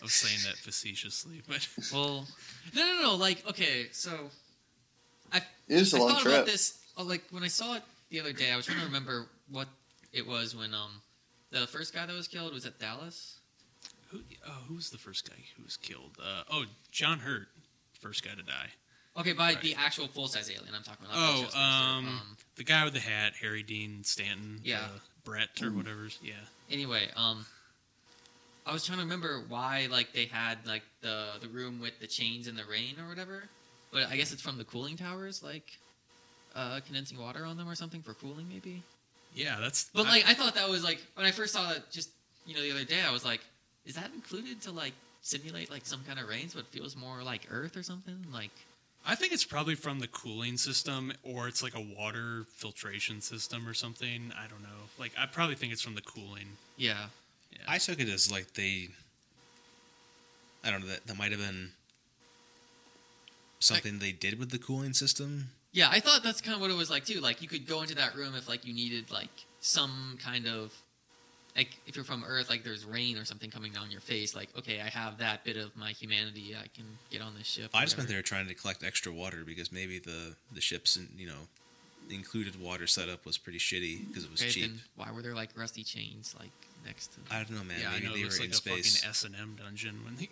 [0.00, 2.26] I was saying that facetiously, but Well,
[2.74, 3.14] no, no, no.
[3.16, 4.30] Like, okay, so
[5.32, 6.34] I It was a I long thought trip.
[6.34, 6.78] about this.
[6.96, 9.68] Oh, like when I saw it the other day, I was trying to remember what
[10.12, 11.02] it was when um
[11.50, 13.38] the first guy that was killed was at Dallas.
[14.10, 16.16] who oh, who was the first guy who was killed?
[16.22, 17.48] Uh, oh, John Hurt,
[18.00, 18.70] first guy to die.
[19.18, 19.60] Okay, by Right.
[19.60, 21.16] the actual full size alien, I'm talking about.
[21.18, 24.60] Oh, the um, um, the guy with the hat, Harry Dean Stanton.
[24.64, 24.80] Yeah.
[24.82, 26.08] uh, Brett or whatever.
[26.22, 26.34] Yeah.
[26.70, 27.44] anyway, um,
[28.70, 32.06] I was trying to remember why like they had like the the room with the
[32.06, 33.42] chains in the rain or whatever,
[33.92, 35.76] but I guess it's from the cooling towers, like
[36.54, 38.82] uh, condensing water on them or something for cooling, maybe.
[39.34, 39.90] Yeah, that's.
[39.92, 42.10] But I- like I thought that was like when I first saw it just
[42.46, 43.40] you know the other day, I was like,
[43.84, 44.92] is that included to like
[45.22, 48.24] simulate like some kind of rain so it feels more like Earth or something?
[48.32, 48.52] Like
[49.04, 53.66] I think it's probably from the cooling system, or it's like a water filtration system
[53.68, 54.32] or something.
[54.36, 54.68] I don't know.
[54.98, 56.46] Like, I probably think it's from the cooling.
[56.76, 57.06] yeah,
[57.52, 57.58] Yeah.
[57.68, 58.88] I took it as like they.
[60.64, 61.70] I don't know that that might have been
[63.58, 65.48] something they did with the cooling system.
[65.72, 65.88] yeah.
[65.90, 67.20] I thought that's kind of what it was like too.
[67.20, 69.28] Like you could go into that room if like you needed like
[69.60, 70.72] some kind of
[71.56, 74.34] like if you're from Earth, like there's rain or something coming down your face.
[74.34, 76.54] Like okay, I have that bit of my humanity.
[76.56, 77.70] I can get on this ship.
[77.74, 81.26] I just went there trying to collect extra water because maybe the the ship's you
[81.26, 81.48] know
[82.10, 84.62] included water setup was pretty shitty because it was Okay, cheap.
[84.64, 86.50] then why were there like rusty chains like
[86.84, 87.20] next to?
[87.30, 87.78] I don't know, man.
[87.80, 88.14] yeah, I maybe know.
[88.14, 88.96] they It were like in a space.
[88.98, 90.28] fucking S and M dungeon when they.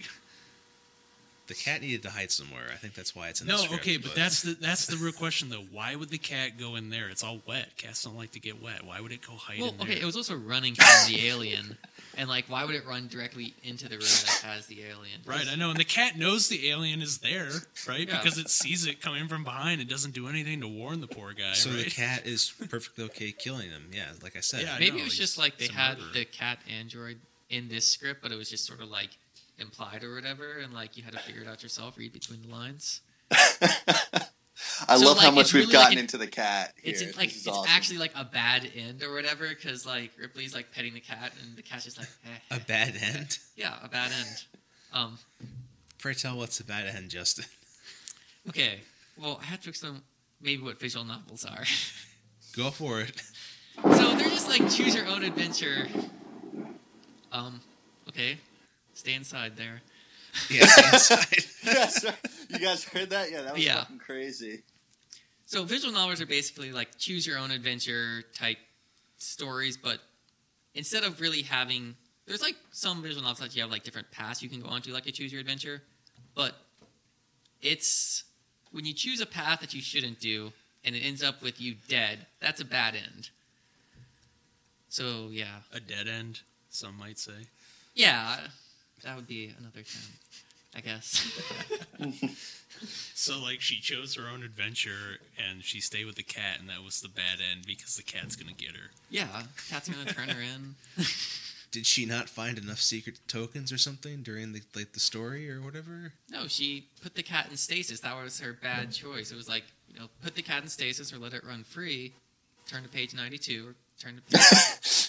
[1.49, 2.67] The cat needed to hide somewhere.
[2.73, 3.87] I think that's why it's in no, the script.
[3.87, 5.65] No, okay, but that's the that's the real question though.
[5.73, 7.09] Why would the cat go in there?
[7.09, 7.77] It's all wet.
[7.79, 8.85] Cats don't like to get wet.
[8.85, 9.87] Why would it go hide Well, in there?
[9.89, 11.79] okay, it was also running from the alien,
[12.19, 15.21] and like, why would it run directly into the room that has the alien?
[15.25, 17.49] Right, I know, and the cat knows the alien is there,
[17.89, 18.07] right?
[18.07, 18.19] Yeah.
[18.23, 19.81] Because it sees it coming from behind.
[19.81, 21.55] It doesn't do anything to warn the poor guy.
[21.55, 21.85] so right?
[21.85, 23.87] the cat is perfectly okay killing him.
[23.91, 24.63] Yeah, like I said.
[24.63, 26.13] Yeah, I Maybe know, it was he's- just like they had murderer.
[26.13, 29.17] the cat android in this script, but it was just sort of like
[29.59, 32.49] implied or whatever, and like you had to figure it out yourself, read between the
[32.49, 33.01] lines.
[34.89, 36.93] I So, love how much we've really gotten like- into the cat here.
[36.95, 37.71] It's like it's awesome.
[37.71, 41.57] actually like a bad end or whatever, because like Ripley's like petting the cat, and
[41.57, 42.59] the cat's just like, eh, A eh.
[42.67, 43.39] bad end.
[43.57, 44.45] yeah, a bad end.
[44.93, 45.19] Um,
[45.99, 47.45] Pray tell what's a bad end, Justin.
[48.49, 48.81] okay,
[49.21, 50.01] well, I have to explain
[50.41, 51.65] maybe what visual novels are.
[52.57, 53.21] Go for it.
[53.83, 55.87] So they're just like choose your own adventure.
[57.31, 57.61] Um,
[58.09, 58.39] okay,
[58.99, 59.81] stay inside there.
[60.51, 61.45] Yeah, stay inside.
[61.65, 62.15] yes, sir.
[62.51, 63.31] You guys heard that?
[63.31, 63.81] Yeah, that was Yeah.
[63.81, 64.63] fucking crazy.
[65.47, 68.59] So visual novels are basically like choose your own adventure type
[69.17, 69.99] stories, but
[70.75, 71.97] instead of really having,
[72.27, 74.93] there's like some visual novels that you have like different paths you can go onto,
[74.93, 75.83] like a choose your adventure,
[76.35, 76.55] but
[77.63, 78.25] it's
[78.71, 80.53] when you choose a path that you shouldn't do
[80.85, 82.27] and it ends up with you dead.
[82.41, 83.31] That's a bad end.
[84.89, 86.41] So yeah, a dead end,
[86.71, 87.49] some might say.
[87.95, 88.37] yeah,
[89.05, 90.13] that would be another term,
[90.77, 91.25] I guess.
[93.15, 96.85] So like she chose her own adventure and she stayed with the cat, and that
[96.85, 98.91] was the bad end because the cat's gonna get her.
[99.11, 100.77] yeah, cat's gonna turn her in.
[101.71, 105.61] Did she not find enough secret tokens or something during the like the story or
[105.61, 106.13] whatever?
[106.31, 108.01] No, she put the cat in stasis.
[108.01, 109.31] That was her bad choice.
[109.33, 112.13] It was like, you know, put the cat in stasis or let it run free.
[112.67, 114.41] Turn to page 92 or turn to page.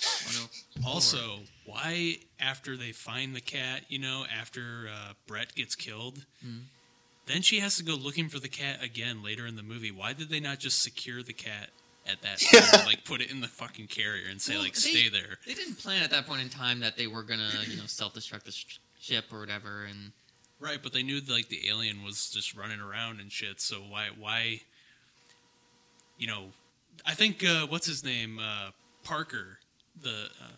[0.86, 6.64] Also, why after they find the cat, you know, after uh, Brett gets killed, Mhm.
[7.26, 9.92] then she has to go looking for the cat again later in the movie.
[9.92, 11.70] Why did they not just secure the cat
[12.08, 12.40] at that
[12.74, 15.38] time, like put it in the fucking carrier and say Well, like they- stay there?
[15.46, 17.86] They didn't plan at that point in time that they were going to, you know,
[17.86, 19.84] self destruct the sh- ship or whatever.
[19.86, 20.12] And
[20.62, 23.62] Right, but they knew like the alien was just running around and shit.
[23.62, 24.62] So why why
[26.18, 26.48] you know,
[27.06, 28.72] I think uh what's his name uh
[29.04, 29.59] Parker
[30.02, 30.52] the uh,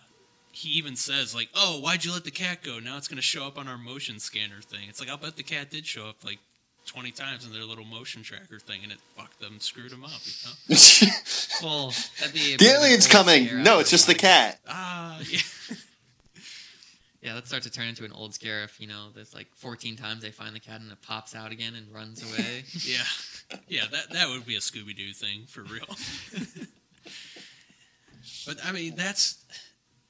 [0.51, 2.79] he even says like, "Oh, why'd you let the cat go?
[2.79, 5.35] Now it's going to show up on our motion scanner thing." It's like, "I'll bet
[5.37, 6.39] the cat did show up like
[6.87, 10.11] 20 times in their little motion tracker thing and it fucked them, screwed them up,
[10.25, 11.11] you know?" the
[11.63, 13.63] well, that'd be a bit of an alien's coming.
[13.63, 14.59] No, it's just the cat.
[14.67, 15.39] Ah, yeah.
[17.21, 19.95] Yeah, that starts to turn into an old scare if you know there's like 14
[19.95, 22.63] times they find the cat and it pops out again and runs away.
[22.83, 23.03] Yeah.
[23.67, 25.85] Yeah, that that would be a Scooby Doo thing for real.
[28.45, 29.43] But I mean, that's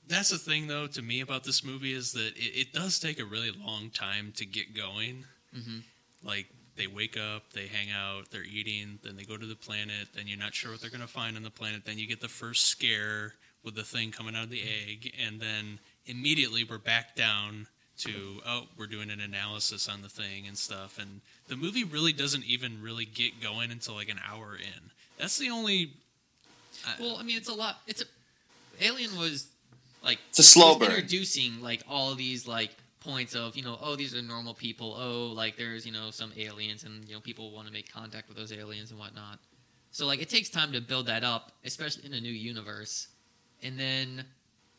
[0.07, 3.19] that's the thing though to me about this movie is that it, it does take
[3.19, 5.25] a really long time to get going.
[5.53, 5.79] hmm
[6.23, 10.07] Like they wake up, they hang out, they're eating, then they go to the planet,
[10.15, 12.27] then you're not sure what they're gonna find on the planet, then you get the
[12.29, 17.15] first scare with the thing coming out of the egg, and then immediately we're back
[17.15, 17.67] down
[17.97, 22.11] to oh we're doing an analysis on the thing and stuff and the movie really
[22.11, 25.91] doesn't even really get going until like an hour in that's the only
[26.87, 27.75] I- Well, I mean, it's a lot.
[27.85, 28.05] It's a
[28.81, 29.49] Alien was
[30.03, 30.89] like It's a slow burn.
[30.91, 35.33] introducing like all these like points of you know oh these are normal people oh
[35.33, 38.37] like there's you know some aliens and you know people want to make contact with
[38.37, 39.39] those aliens and whatnot.
[39.91, 43.07] So like it takes time to build that up, especially in a new universe,
[43.63, 44.23] and then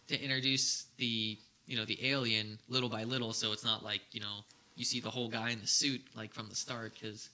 [0.08, 3.32] to introduce the you know the alien little by little.
[3.32, 4.44] So it's not like you know
[4.76, 7.28] you see the whole guy in the suit like from the start because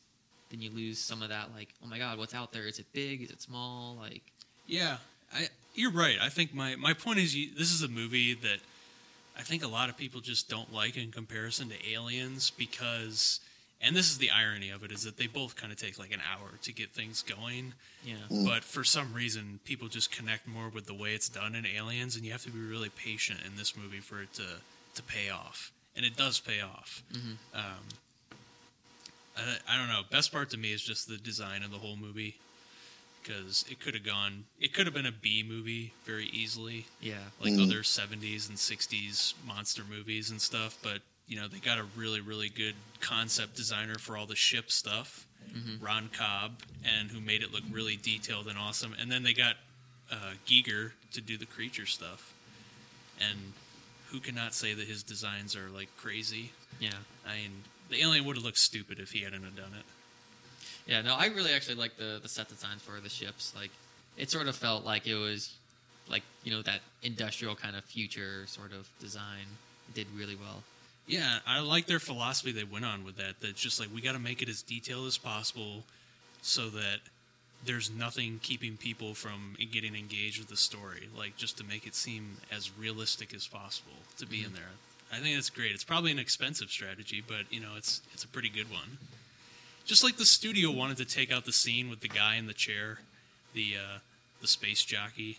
[0.51, 2.87] then you lose some of that like oh my god what's out there is it
[2.93, 4.23] big is it small like
[4.66, 4.97] Yeah,
[5.33, 6.16] I, you're right.
[6.21, 8.59] I think my, my point is you, this is a movie that
[9.39, 13.39] I think a lot of people just don't like in comparison to Aliens because,
[13.81, 16.12] and this is the irony of it, is that they both kind of take like
[16.12, 17.75] an hour to get things going.
[18.05, 18.16] yeah.
[18.31, 18.47] Mm.
[18.47, 22.16] But for some reason, people just connect more with the way it's done in Aliens,
[22.16, 24.43] and you have to be really patient in this movie for it to,
[24.97, 25.71] to pay off.
[25.97, 27.03] And it does pay off.
[27.12, 27.37] Mhm.
[27.55, 27.85] Um,
[29.37, 30.03] I, I don't know.
[30.11, 32.37] Best part to me is just the design of the whole movie
[33.29, 34.45] because it could have gone.
[34.61, 37.31] It could have been a B movie very easily, Yeah.
[37.41, 37.62] like Mm.
[37.64, 40.76] other '70s and '60s monster movies and stuff.
[40.83, 44.70] But you know, they got a really, really good concept designer for all the ship
[44.72, 45.76] stuff, Mhm.
[45.83, 48.95] Ron Cobb, and who made it look really detailed and awesome.
[48.95, 49.59] And then they got
[50.11, 52.33] uh, Giger to do the creature stuff,
[53.20, 53.53] and
[54.07, 56.53] who cannot say that his designs are like crazy?
[56.81, 56.95] Yeah.
[57.26, 59.85] I mean, the alien would have looked stupid if he hadn't have done it.
[60.89, 61.03] Yeah.
[61.03, 63.53] No, I really actually like the the set designs for the ships.
[63.55, 63.70] Like,
[64.16, 65.55] it sort of felt like it was
[66.11, 69.47] like you know that industrial kind of future sort of design.
[69.91, 70.64] It did really well.
[71.07, 73.41] Yeah, I like their philosophy they went on with that.
[73.41, 75.84] That's just like we got to make it as detailed as possible,
[76.43, 76.99] so that
[77.64, 81.09] there's nothing keeping people from getting engaged with the story.
[81.16, 84.47] Like just to make it seem as realistic as possible to be mm-hmm.
[84.47, 84.70] in there.
[85.12, 85.72] I think that's great.
[85.72, 88.99] It's probably an expensive strategy, but you know, it's it's a pretty good one.
[89.89, 92.53] Just like the studio wanted to take out the scene with the guy in the
[92.53, 92.99] chair,
[93.55, 93.99] the uh,
[94.43, 95.39] the space jockey.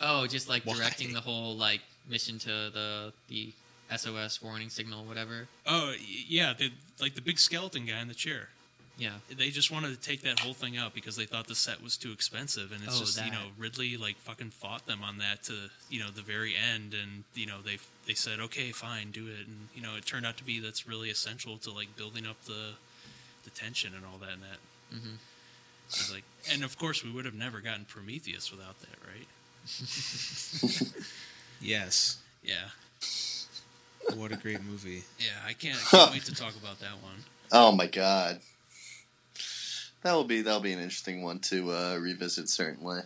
[0.00, 0.74] Oh, just like Why?
[0.74, 3.52] directing the whole like mission to the the
[3.94, 5.48] SOS warning signal, whatever.
[5.66, 5.92] Oh
[6.26, 8.48] yeah, the, like the big skeleton guy in the chair.
[8.98, 9.12] Yeah.
[9.34, 11.96] they just wanted to take that whole thing out because they thought the set was
[11.96, 15.42] too expensive and it's Oh, just you know ridley like fucking fought them on that
[15.44, 15.54] to
[15.88, 19.46] you know the very end and you know they they said okay fine do it
[19.46, 22.44] and you know it turned out to be that's really essential to like building up
[22.44, 22.72] the
[23.44, 24.58] the tension and all that and that
[24.92, 25.14] hmm
[25.88, 29.26] It's like and of course we would have never gotten prometheus without that right
[31.60, 32.18] Yes.
[32.42, 32.68] yeah
[34.14, 35.04] What a great movie.
[35.18, 38.40] yeah i can't, I can't wait to talk about that one Oh my god.
[40.02, 43.00] That will be that'll be an interesting one to uh, revisit certainly.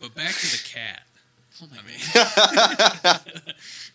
[0.00, 1.02] but back to the cat
[1.62, 1.80] Oh my i
[3.04, 3.20] god.
[3.26, 3.54] mean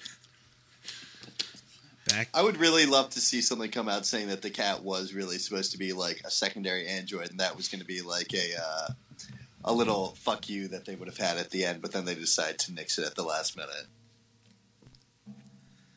[2.09, 2.29] Back.
[2.33, 5.39] I would really love to see something come out saying that the cat was really
[5.39, 8.51] supposed to be like a secondary android, and that was going to be like a
[8.61, 8.87] uh,
[9.63, 12.13] a little fuck you that they would have had at the end, but then they
[12.13, 13.87] decided to nix it at the last minute.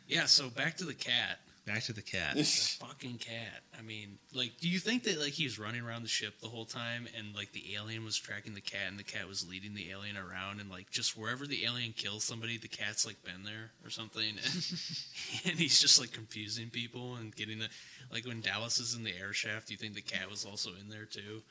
[0.06, 1.38] yeah so back to the cat
[1.68, 2.34] Back to the cat.
[2.34, 3.60] The fucking cat.
[3.78, 6.48] I mean, like, do you think that like he was running around the ship the
[6.48, 9.74] whole time, and like the alien was tracking the cat, and the cat was leading
[9.74, 13.44] the alien around, and like just wherever the alien kills somebody, the cat's like been
[13.44, 14.22] there or something,
[15.44, 17.68] and, he's just like confusing people and getting the
[18.10, 20.70] like when Dallas is in the air shaft, do you think the cat was also
[20.80, 21.42] in there too,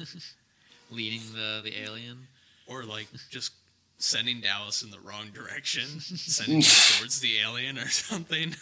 [0.90, 2.26] Leading the the alien.
[2.66, 3.52] or like just
[3.98, 6.62] sending Dallas in the wrong direction, sending him
[6.98, 8.52] towards the alien or something?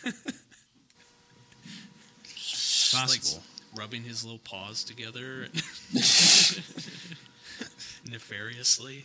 [2.92, 3.38] Possible.
[3.38, 3.42] Like
[3.74, 5.48] rubbing his little paws together
[8.10, 9.04] nefariously.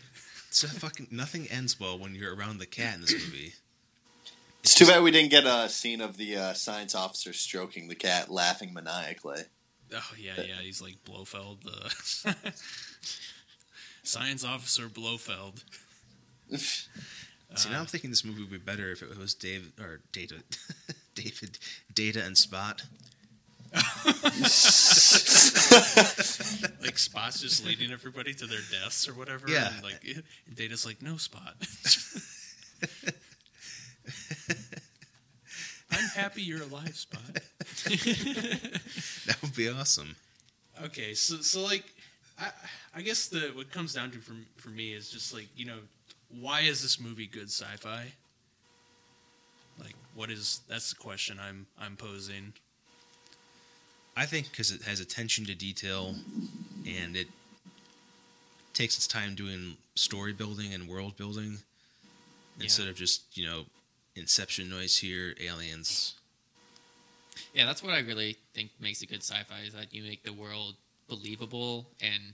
[0.49, 3.53] So fucking nothing ends well when you're around the cat in this movie.
[4.63, 7.95] It's too bad we didn't get a scene of the uh, science officer stroking the
[7.95, 9.43] cat, laughing maniacally.
[9.93, 12.35] Oh yeah, yeah, he's like Blofeld, the
[14.03, 15.63] science officer Blofeld.
[17.55, 20.43] See, now I'm thinking this movie would be better if it was Dave or Data,
[21.15, 21.57] David,
[21.93, 22.83] Data and Spot.
[26.81, 29.49] Like Spot's just leading everybody to their deaths or whatever.
[29.49, 29.73] Yeah.
[29.73, 30.23] And like and
[30.55, 31.53] Data's like, no Spot.
[35.91, 37.21] I'm happy you're alive, Spot.
[39.25, 40.15] That would be awesome.
[40.83, 41.83] Okay, so so like,
[42.39, 42.49] I
[42.95, 45.79] I guess the what comes down to for for me is just like you know
[46.39, 48.05] why is this movie good sci-fi?
[49.79, 52.53] Like, what is that's the question I'm I'm posing.
[54.17, 56.15] I think because it has attention to detail,
[56.87, 57.27] and it
[58.73, 61.59] takes its time doing story building and world building,
[62.59, 63.65] instead of just you know
[64.17, 66.15] Inception noise here, aliens.
[67.53, 70.33] Yeah, that's what I really think makes a good sci-fi is that you make the
[70.33, 70.73] world
[71.07, 72.33] believable and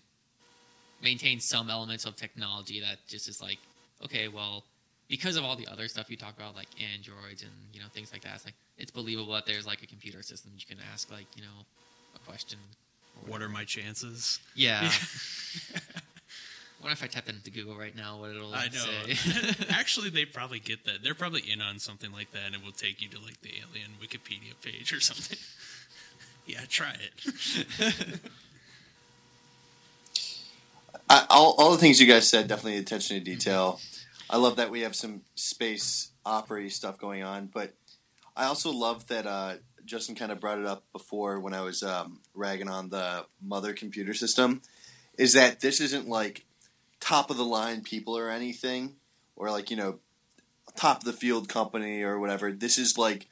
[1.02, 3.58] maintain some elements of technology that just is like,
[4.02, 4.64] okay, well,
[5.14, 8.12] because of all the other stuff you talk about, like androids and you know things
[8.12, 11.12] like that, it's like it's believable that there's like a computer system you can ask
[11.12, 11.66] like you know
[12.16, 12.58] a question.
[13.28, 14.40] What are my chances?
[14.56, 14.82] Yeah.
[16.82, 18.18] what if I type that into Google right now?
[18.18, 19.14] What it'll I know.
[19.14, 19.66] say?
[19.70, 21.04] Actually, they probably get that.
[21.04, 23.50] They're probably in on something like that, and it will take you to like the
[23.50, 25.38] alien Wikipedia page or something.
[26.48, 28.20] yeah, try it.
[31.08, 33.80] I, all, all the things you guys said, definitely attention to detail.
[34.34, 37.76] I love that we have some space opera stuff going on, but
[38.36, 41.84] I also love that uh, Justin kind of brought it up before when I was
[41.84, 44.64] um, ragging on the mother computer system.
[45.20, 46.46] Is that this isn't like
[47.00, 48.96] top of the line people or anything,
[49.36, 50.00] or like you know
[50.76, 52.52] top of the field company or whatever.
[52.52, 53.28] This is like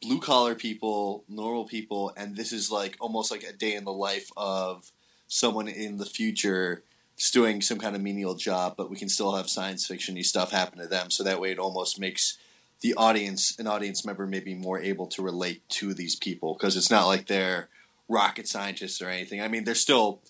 [0.00, 3.92] blue collar people, normal people, and this is like almost like a day in the
[3.92, 4.92] life of
[5.26, 6.84] someone in the future
[7.18, 10.52] just doing some kind of menial job, but we can still have science fictiony stuff
[10.52, 11.10] happen to them.
[11.10, 12.38] So that way, it almost makes
[12.80, 16.92] the audience, an audience member, maybe more able to relate to these people because it's
[16.92, 17.68] not like they're
[18.08, 19.42] rocket scientists or anything.
[19.42, 20.22] I mean, they're still,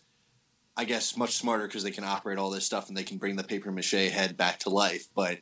[0.78, 3.36] I guess, much smarter because they can operate all this stuff and they can bring
[3.36, 5.38] the paper mache head back to life, but.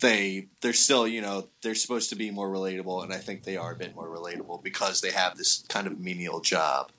[0.00, 3.56] They they're still you know they're supposed to be more relatable and I think they
[3.56, 6.90] are a bit more relatable because they have this kind of menial job.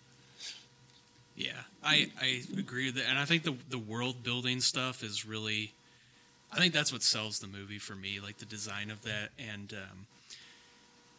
[1.35, 5.25] Yeah, I I agree with that, and I think the the world building stuff is
[5.25, 5.73] really,
[6.51, 9.73] I think that's what sells the movie for me, like the design of that, and
[9.73, 10.07] um,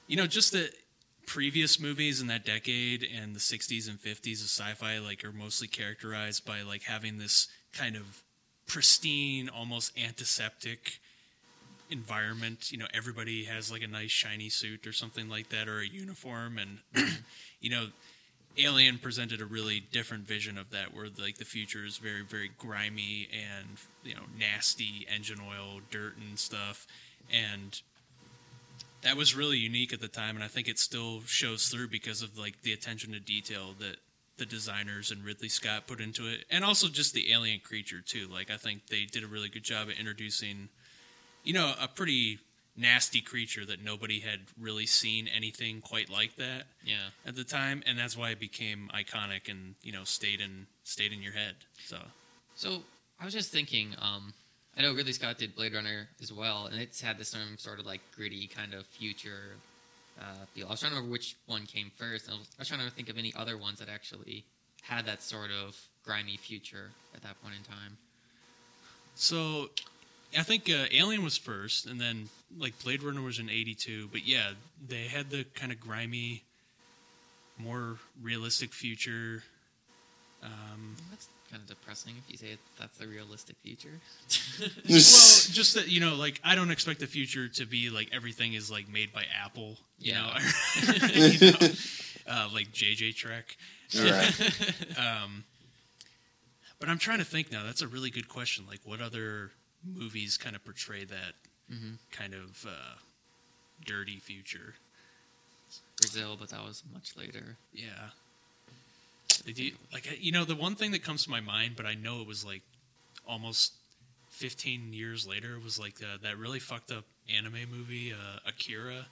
[0.07, 0.71] you know, just the
[1.27, 5.67] previous movies in that decade and the 60s and 50s of sci-fi like are mostly
[5.69, 8.23] characterized by like having this kind of
[8.67, 10.99] pristine almost antiseptic
[11.91, 12.73] environment.
[12.73, 15.87] You know everybody has like a nice shiny suit or something like that or a
[15.87, 16.79] uniform and
[17.61, 17.87] you know
[18.59, 22.51] Alien presented a really different vision of that, where like the future is very, very
[22.59, 26.87] grimy and you know nasty engine oil, dirt and stuff,
[27.31, 27.81] and
[29.03, 32.23] that was really unique at the time, and I think it still shows through because
[32.23, 33.97] of like the attention to detail that
[34.39, 38.27] the designers and Ridley Scott put into it, and also just the alien creature too.
[38.33, 40.69] Like I think they did a really good job at introducing,
[41.45, 42.39] you know, a pretty
[42.77, 47.09] nasty creature that nobody had really seen anything quite like that yeah.
[47.27, 51.13] at the time, and that's why it became iconic and you know stayed in stayed
[51.13, 51.55] in your head.
[51.85, 51.99] So
[52.55, 52.83] So
[53.21, 54.33] I was just thinking, um,
[54.77, 57.81] I know Ridley Scott did Blade Runner as well, and it's had this same sort
[57.81, 59.57] of like gritty kind of future
[60.21, 60.67] uh, feel.
[60.67, 62.27] I was trying to remember which one came first.
[62.27, 64.45] And I was, I was trying to think of any other ones that actually
[64.83, 67.97] had that sort of grimy future at that point in time.
[69.15, 69.69] so
[70.39, 74.09] I think uh, Alien was first, and then like Blade Runner was in '82.
[74.13, 74.51] But yeah,
[74.87, 76.43] they had the kind of grimy,
[77.59, 79.43] more realistic future.
[80.43, 83.89] Um, That's kind of depressing if you say it, that's the realistic future.
[84.61, 88.55] well, just that you know, like I don't expect the future to be like everything
[88.55, 89.77] is like made by Apple.
[89.99, 90.23] You Yeah.
[90.23, 91.69] know, you know,
[92.29, 93.57] uh, like JJ Trek.
[93.97, 94.41] Right.
[94.99, 95.45] Um,
[96.79, 97.65] but I'm trying to think now.
[97.65, 98.65] That's a really good question.
[98.69, 99.51] Like, what other
[99.95, 101.35] movies kind of portray that
[101.69, 102.95] hmm kind of uh,
[103.85, 104.75] dirty future?
[105.99, 107.57] Brazil, but that was much later.
[107.73, 108.11] Yeah.
[109.53, 112.21] Do, like you know the one thing that comes to my mind, but I know
[112.21, 112.63] it was like
[113.29, 113.75] almost
[114.31, 115.59] 15 years later.
[115.63, 119.07] Was like uh, that really fucked up anime movie uh, Akira.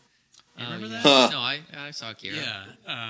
[0.57, 1.03] You Oh, remember yeah.
[1.03, 1.31] that?
[1.33, 2.37] No, I I saw Akira.
[2.37, 2.65] Yeah.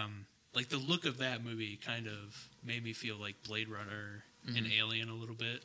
[0.05, 4.25] Um, like the look of that movie kind of made me feel like Blade Runner
[4.47, 4.79] and Mhm.
[4.79, 5.63] Alien a little bit.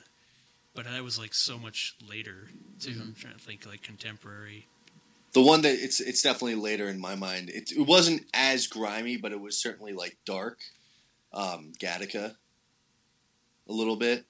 [0.76, 2.50] But that was like so much later
[2.80, 2.92] too.
[2.92, 3.20] I'm Mhm.
[3.20, 4.68] trying to think like contemporary.
[5.34, 7.50] The one that it's it's definitely later in my mind.
[7.50, 10.60] It, it wasn't as grimy, but it was certainly like dark.
[11.32, 12.36] Um, Gattaca,
[13.68, 14.26] a little bit.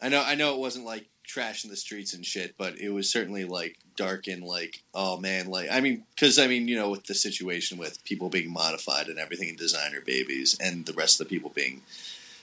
[0.00, 2.90] I know I know it wasn't like trash in the streets and shit, but it
[2.90, 6.76] was certainly like dark and like oh man, like I mean, because I mean you
[6.76, 10.92] know with the situation with people being modified and everything and designer babies and the
[10.94, 11.82] rest of the people being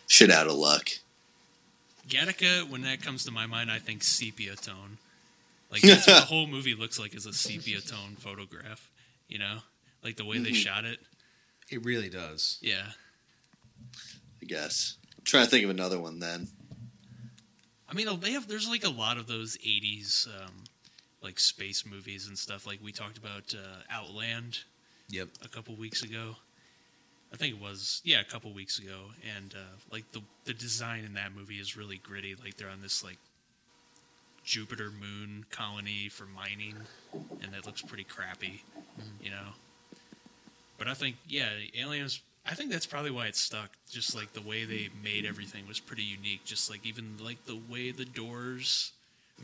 [0.08, 0.90] shit out of luck.
[2.08, 4.98] Gattaca, when that comes to my mind, I think sepia tone.
[5.72, 8.90] Like that's what the whole movie looks like is a sepia tone photograph.
[9.30, 9.60] You know,
[10.04, 10.56] like the way they Mhm.
[10.56, 11.00] shot it.
[11.70, 12.58] It really does.
[12.62, 12.92] Yeah.
[14.42, 14.98] I guess.
[15.18, 16.50] I'm trying to think of another one then.
[17.88, 18.48] I mean, they have.
[18.48, 20.64] There's like a lot of those '80s um,
[21.22, 22.66] like space movies and stuff.
[22.66, 24.60] Like we talked about uh, Outland
[25.10, 25.30] Yep.
[25.44, 26.36] a couple weeks ago.
[27.34, 29.06] I think it was yeah, a couple weeks ago,
[29.38, 32.36] and uh, like the the design in that movie is really gritty.
[32.36, 33.18] Like they're on this like
[34.44, 36.76] Jupiter moon colony for mining,
[37.42, 38.64] and it looks pretty crappy,
[39.22, 39.54] you know.
[40.78, 42.22] But I think yeah, Aliens.
[42.44, 43.70] I think that's probably why it stuck.
[43.90, 46.44] Just like the way they made everything was pretty unique.
[46.44, 48.92] Just like even like the way the doors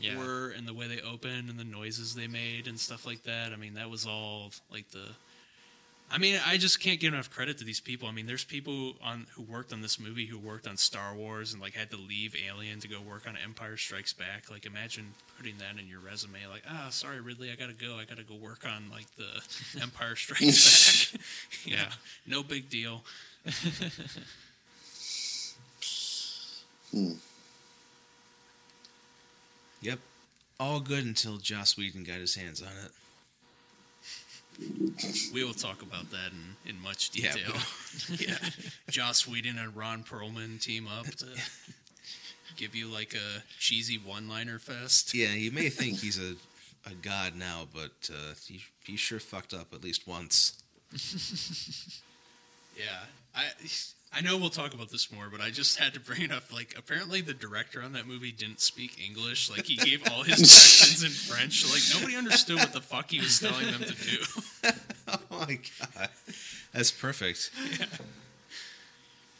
[0.00, 0.18] Yeah.
[0.18, 3.52] were and the way they opened and the noises they made and stuff like that.
[3.52, 5.06] I mean, that was all like the.
[6.10, 8.08] I mean, I just can't give enough credit to these people.
[8.08, 11.52] I mean, there's people on who worked on this movie who worked on Star Wars
[11.52, 14.50] and like had to leave Alien to go work on Empire Strikes Back.
[14.50, 16.38] Like, imagine putting that in your resume.
[16.48, 17.96] Like, ah, sorry, Ridley, I gotta go.
[17.98, 21.20] I gotta go work on like the Empire Strikes Back.
[21.66, 21.90] yeah,
[22.26, 23.02] no big deal.
[26.90, 27.12] hmm.
[29.82, 29.98] Yep.
[30.58, 32.92] All good until Joss Whedon got his hands on it.
[35.32, 37.54] We will talk about that in, in much Yeah, detail.
[38.18, 38.36] Yeah,
[38.90, 41.26] Joss Whedon and Ron Perlman team up to
[42.56, 45.14] give you like a cheesy one-liner fest.
[45.14, 46.34] Yeah, you may think he's a,
[46.88, 50.62] a god now, but uh, he, he sure fucked up at least once.
[52.76, 53.00] Yeah,
[53.34, 53.42] I
[54.12, 56.52] I know we'll talk about this more, but I just had to bring it up.
[56.52, 59.50] Like, apparently the director on that movie didn't speak English.
[59.50, 61.64] Like, he gave all his directions in French.
[61.70, 64.72] Like, nobody understood what the fuck he was telling them to do.
[65.10, 65.58] Oh my
[65.96, 66.10] god.
[66.74, 67.50] That's perfect.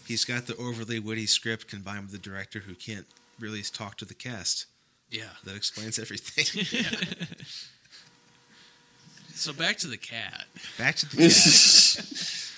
[0.07, 3.05] He's got the overly witty script combined with the director who can't
[3.39, 4.65] really talk to the cast.
[5.11, 5.25] Yeah.
[5.45, 6.65] That explains everything.
[9.35, 10.47] So back to the cat.
[10.79, 12.51] Back to the cat.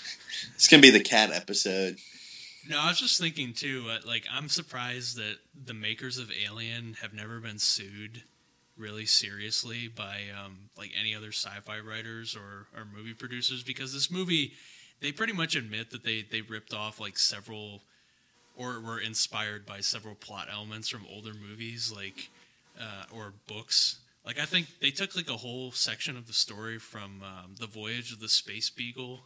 [0.60, 1.96] It's gonna be the cat episode.
[2.68, 3.86] No, I was just thinking too.
[3.88, 8.24] Uh, like, I'm surprised that the makers of Alien have never been sued
[8.76, 14.10] really seriously by um, like any other sci-fi writers or, or movie producers because this
[14.10, 14.52] movie,
[15.00, 17.80] they pretty much admit that they they ripped off like several
[18.54, 22.28] or were inspired by several plot elements from older movies like
[22.78, 24.00] uh, or books.
[24.26, 27.66] Like I think they took like a whole section of the story from um, the
[27.66, 29.22] Voyage of the Space Beagle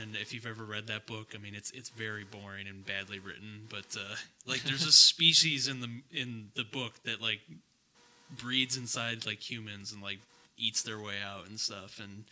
[0.00, 3.18] and if you've ever read that book, I mean, it's it's very boring and badly
[3.18, 3.66] written.
[3.68, 4.16] But uh,
[4.46, 7.40] like, there's a species in the in the book that like
[8.30, 10.18] breeds inside like humans and like
[10.58, 12.00] eats their way out and stuff.
[12.02, 12.24] And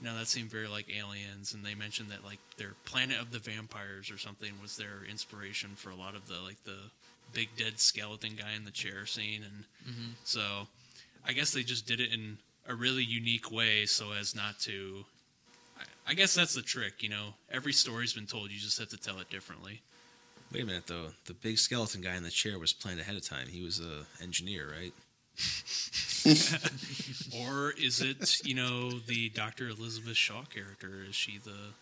[0.00, 1.54] you know that seemed very like aliens.
[1.54, 5.70] And they mentioned that like their planet of the vampires or something was their inspiration
[5.76, 6.78] for a lot of the like the
[7.32, 9.42] big dead skeleton guy in the chair scene.
[9.44, 9.64] And
[10.24, 10.66] so
[11.26, 12.38] I guess they just did it in
[12.68, 15.04] a really unique way so as not to
[16.06, 17.34] I guess that's the trick, you know.
[17.50, 19.82] Every story's been told, you just have to tell it differently.
[20.52, 21.08] Wait a minute, though.
[21.26, 23.46] The big skeleton guy in the chair was planned ahead of time.
[23.48, 24.92] He was a engineer, right?
[27.40, 29.68] Or is it, you know, the Dr.
[29.68, 31.04] Elizabeth Shaw character?
[31.08, 31.72] Is she the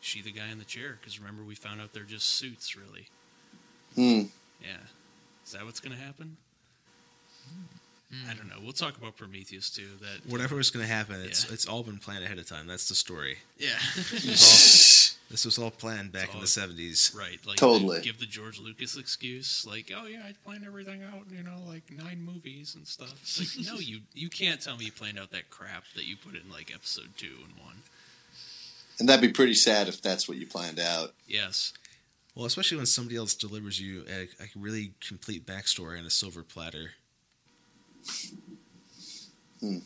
[0.00, 0.96] she the guy in the chair?
[0.98, 3.06] Because remember, we found out they're just suits, really.
[3.96, 4.28] Hmm.
[4.62, 4.78] Yeah.
[5.44, 6.36] Is that what's going to happen?
[8.30, 8.56] I don't know.
[8.62, 9.88] We'll talk about Prometheus too.
[10.00, 11.52] That Whatever was going to happen, it's Yeah.
[11.54, 12.66] it's all been planned ahead of time.
[12.66, 13.38] That's the story.
[13.58, 13.78] yeah,
[15.28, 17.12] This was all planned back in all- the seventies.
[17.18, 17.44] right.
[17.44, 18.00] Like Totally.
[18.00, 21.24] give the George Lucas excuse, like, oh yeah, I planned everything out.
[21.36, 23.12] You know, like nine movies and stuff.
[23.22, 26.16] It's like, no, you you can't tell me you planned out that crap that you
[26.16, 27.82] put in like episode two and one.
[29.00, 31.12] And that'd be pretty sad if that's what you planned out.
[31.26, 31.72] Yes.
[32.36, 36.42] Well, especially when somebody else delivers you a, a really complete backstory on a silver
[36.44, 36.92] platter.
[39.60, 39.78] Hmm.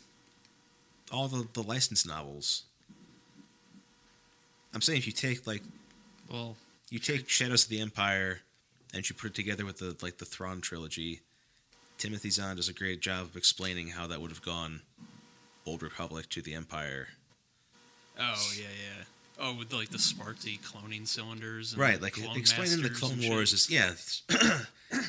[1.11, 2.63] All the the licensed novels.
[4.73, 5.63] I'm saying if you take like
[6.31, 6.55] Well,
[6.89, 8.39] you take Shadows of the Empire
[8.93, 11.21] and you put it together with the like the Thrawn trilogy,
[11.97, 14.81] Timothy Zahn does a great job of explaining how that would have gone
[15.65, 17.09] Old Republic to the Empire.
[18.19, 19.03] Oh yeah, yeah.
[19.39, 21.73] Oh, with like the Spaarti cloning cylinders.
[21.73, 23.19] And Right, like explaining the Clone.
[23.27, 23.93] Wars is yeah.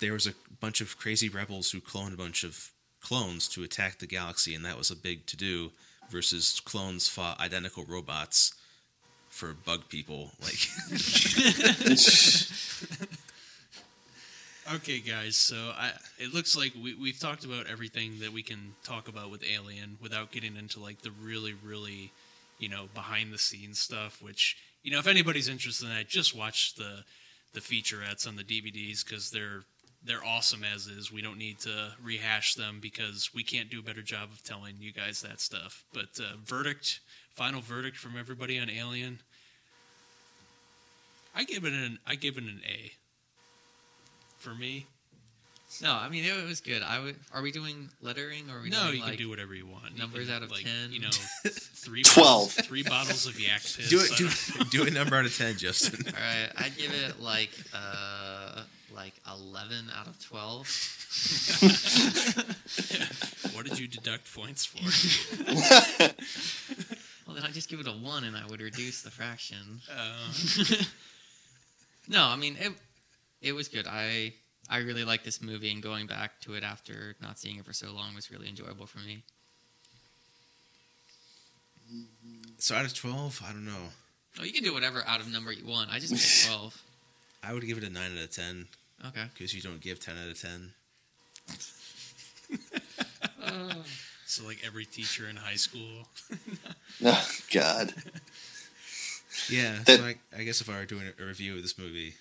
[0.00, 2.70] there was a bunch of crazy rebels who cloned a bunch of
[3.00, 5.72] clones to attack the galaxy, and that was a big to do.
[6.10, 8.54] Versus clones fought identical robots
[9.28, 10.30] for bug people.
[10.40, 10.66] Like,
[14.74, 15.36] Okay, guys.
[15.36, 19.30] So I, it looks like we, we've talked about everything that we can talk about
[19.30, 22.12] with Alien without getting into like the really, really,
[22.58, 24.22] you know, behind the scenes stuff.
[24.22, 27.04] Which you know, if anybody's interested in that, just watch the
[27.54, 29.62] the featurettes on the DVDs because they're
[30.04, 31.12] they're awesome as is.
[31.12, 34.76] We don't need to rehash them because we can't do a better job of telling
[34.80, 35.84] you guys that stuff.
[35.92, 37.00] But uh, verdict,
[37.34, 39.18] final verdict from everybody on Alien.
[41.34, 42.92] I give it an I give it an A.
[44.38, 44.86] for me.
[45.82, 46.82] No, I mean it was good.
[46.82, 47.16] I would.
[47.32, 49.66] Are we doing lettering or are we No, doing you like, can do whatever you
[49.66, 49.92] want.
[49.92, 50.92] You numbers can, out of like, 10?
[50.92, 51.10] You know,
[51.46, 52.48] three Twelve.
[52.54, 53.88] bottles, three bottles of yak piss.
[53.90, 54.10] Do it.
[54.16, 56.06] Do, don't- do a number out of ten, Justin.
[56.06, 58.62] All right, I'd give it like uh
[58.98, 60.66] like eleven out of twelve.
[63.54, 64.78] what did you deduct points for?
[67.26, 69.82] Well, then I'd just give it a one, and I would reduce the fraction.
[69.94, 70.32] Uh,
[72.08, 72.72] No, I mean it.
[73.42, 73.86] It was good.
[73.86, 74.32] I
[74.70, 77.74] I really like this movie, and going back to it after not seeing it for
[77.74, 79.22] so long was really enjoyable for me.
[82.58, 83.90] So out of twelve, I don't know.
[84.40, 85.90] Oh, you can do whatever out of number you want.
[85.92, 86.80] I just made twelve.
[87.42, 88.66] I would give it a nine out of ten
[89.06, 89.24] Okay.
[89.32, 90.72] because you don't give ten out of ten.
[94.26, 96.08] so like every teacher in high school.
[97.04, 97.94] Oh, God.
[99.48, 99.76] Yeah.
[99.86, 102.14] That- so I, I guess if I were doing a review of this movie,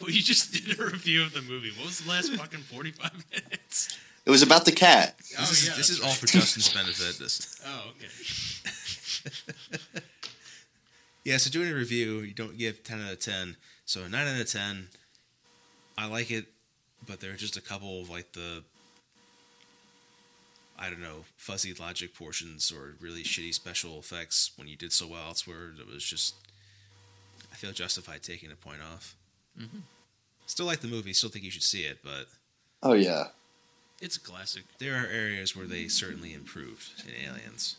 [0.00, 1.70] Well, you just did a review of the movie.
[1.76, 3.98] What was the last fucking forty-five minutes?
[4.24, 5.14] It was about the cat.
[5.38, 6.16] Oh this, is, yeah, this that's is all right.
[6.16, 7.18] for Justin's benefit.
[7.18, 7.60] This.
[7.66, 8.08] Oh okay.
[11.24, 13.56] Yeah, so doing a review, you don't give 10 out of 10.
[13.90, 14.86] So a 9 out of 10,
[15.98, 16.44] I like it,
[17.08, 18.62] but there are just a couple of like the,
[20.78, 25.08] I don't know, fuzzy logic portions or really shitty special effects when you did so
[25.08, 25.72] well elsewhere.
[25.76, 26.36] It was just,
[27.52, 29.16] I feel justified taking a point off.
[29.58, 29.82] Mhm.
[30.46, 32.28] Still like the movie, still think you should see it, but
[32.84, 33.30] Oh yeah.
[34.00, 34.62] It's a classic.
[34.78, 37.74] there are areas where they certainly improved in Aliens.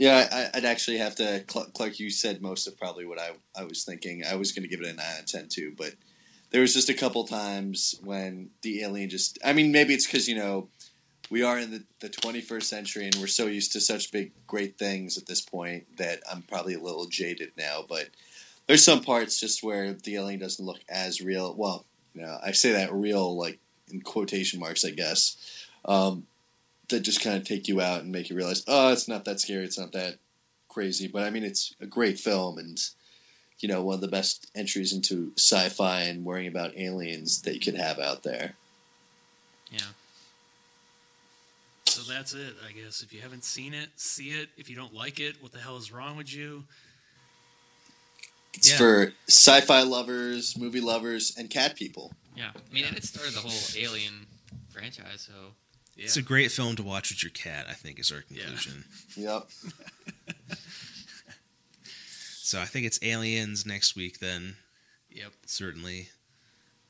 [0.00, 1.44] Yeah, I, I'd actually have to.
[1.46, 4.24] Clark, you said most of probably what I, I was thinking.
[4.24, 5.92] I was going to give it a 9 out of 10 too, but
[6.50, 9.38] there was just a couple times when the alien just.
[9.44, 10.68] I mean, maybe it's because, you know,
[11.28, 14.78] we are in the, the 21st century and we're so used to such big, great
[14.78, 18.08] things at this point that I'm probably a little jaded now, but
[18.66, 21.54] there's some parts just where the alien doesn't look as real.
[21.54, 23.58] Well, you know, I say that real, like,
[23.92, 25.36] in quotation marks, I guess.
[25.84, 26.26] Um,
[26.90, 29.40] that just kind of take you out and make you realize, oh, it's not that
[29.40, 30.18] scary, it's not that
[30.68, 31.08] crazy.
[31.08, 32.80] But I mean, it's a great film and
[33.60, 37.60] you know one of the best entries into sci-fi and worrying about aliens that you
[37.60, 38.54] could have out there.
[39.70, 39.80] Yeah.
[41.86, 43.02] So that's it, I guess.
[43.02, 44.48] If you haven't seen it, see it.
[44.56, 46.64] If you don't like it, what the hell is wrong with you?
[48.54, 48.78] It's Yeah.
[48.78, 52.12] for sci-fi lovers, movie lovers, and cat people.
[52.36, 52.52] Yeah.
[52.54, 54.26] I mean, and it started the whole Alien
[54.70, 55.52] franchise, so
[56.00, 56.06] Yeah.
[56.06, 58.44] It's a great film to watch with your cat, I think, is our Yeah.
[58.44, 58.84] conclusion.
[59.16, 59.48] Yep.
[62.42, 64.56] So I think it's Aliens next week then,
[65.08, 65.30] yep.
[65.46, 66.08] certainly,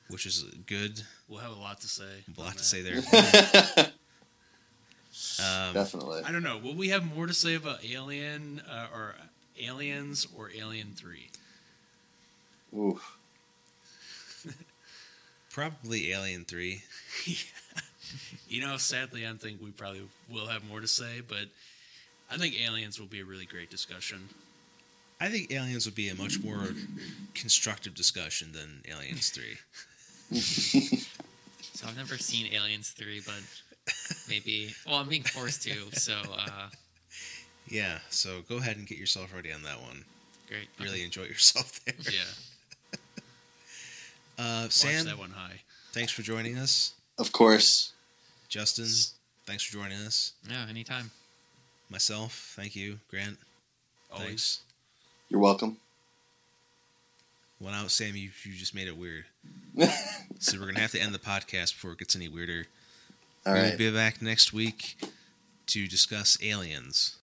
[0.09, 1.03] which is good.
[1.29, 2.25] We'll have a lot to say.
[2.35, 2.65] A lot to that.
[2.65, 3.91] say there.
[5.39, 6.23] Um, Definitely.
[6.25, 6.57] I don't know.
[6.57, 9.17] Will we have more to say about Alien uh, or
[9.61, 11.29] Aliens or Alien Three?
[12.75, 13.19] Oof.
[15.51, 16.83] probably Alien 3.
[18.49, 21.47] You know, sadly, I think we probably will have more to say, but
[22.33, 24.29] I think Aliens will be a really great discussion.
[25.21, 26.65] I think Aliens would be a much more
[27.35, 29.45] constructive discussion than Aliens 3.
[30.41, 33.41] so I've never seen Aliens three, but
[34.29, 34.75] maybe.
[34.87, 36.69] Well, I'm being forced to, so uh,
[37.69, 40.05] Yeah, so go ahead and get yourself ready on that one.
[40.49, 40.69] great.
[40.81, 41.95] Really enjoy yourself there.
[42.01, 42.21] Yeah,
[44.39, 45.61] Uh, watch Sam, that one high.
[45.93, 46.95] thanks for joining us.
[47.19, 47.93] Of course.
[48.51, 48.87] Justin,
[49.47, 50.33] thanks for joining us.
[50.49, 51.13] Yeah, anytime.
[51.89, 52.99] Myself, thank you.
[53.09, 53.39] Grant,
[54.13, 54.27] Always.
[54.27, 54.61] thanks.
[55.29, 55.77] You're welcome.
[57.61, 59.25] Well, now, Sam, you, you just made it weird.
[60.43, 62.65] So we're going to have to end the podcast before it gets any weirder.
[63.45, 63.77] All we'll right.
[63.77, 64.97] be back next week
[65.67, 67.17] to discuss aliens.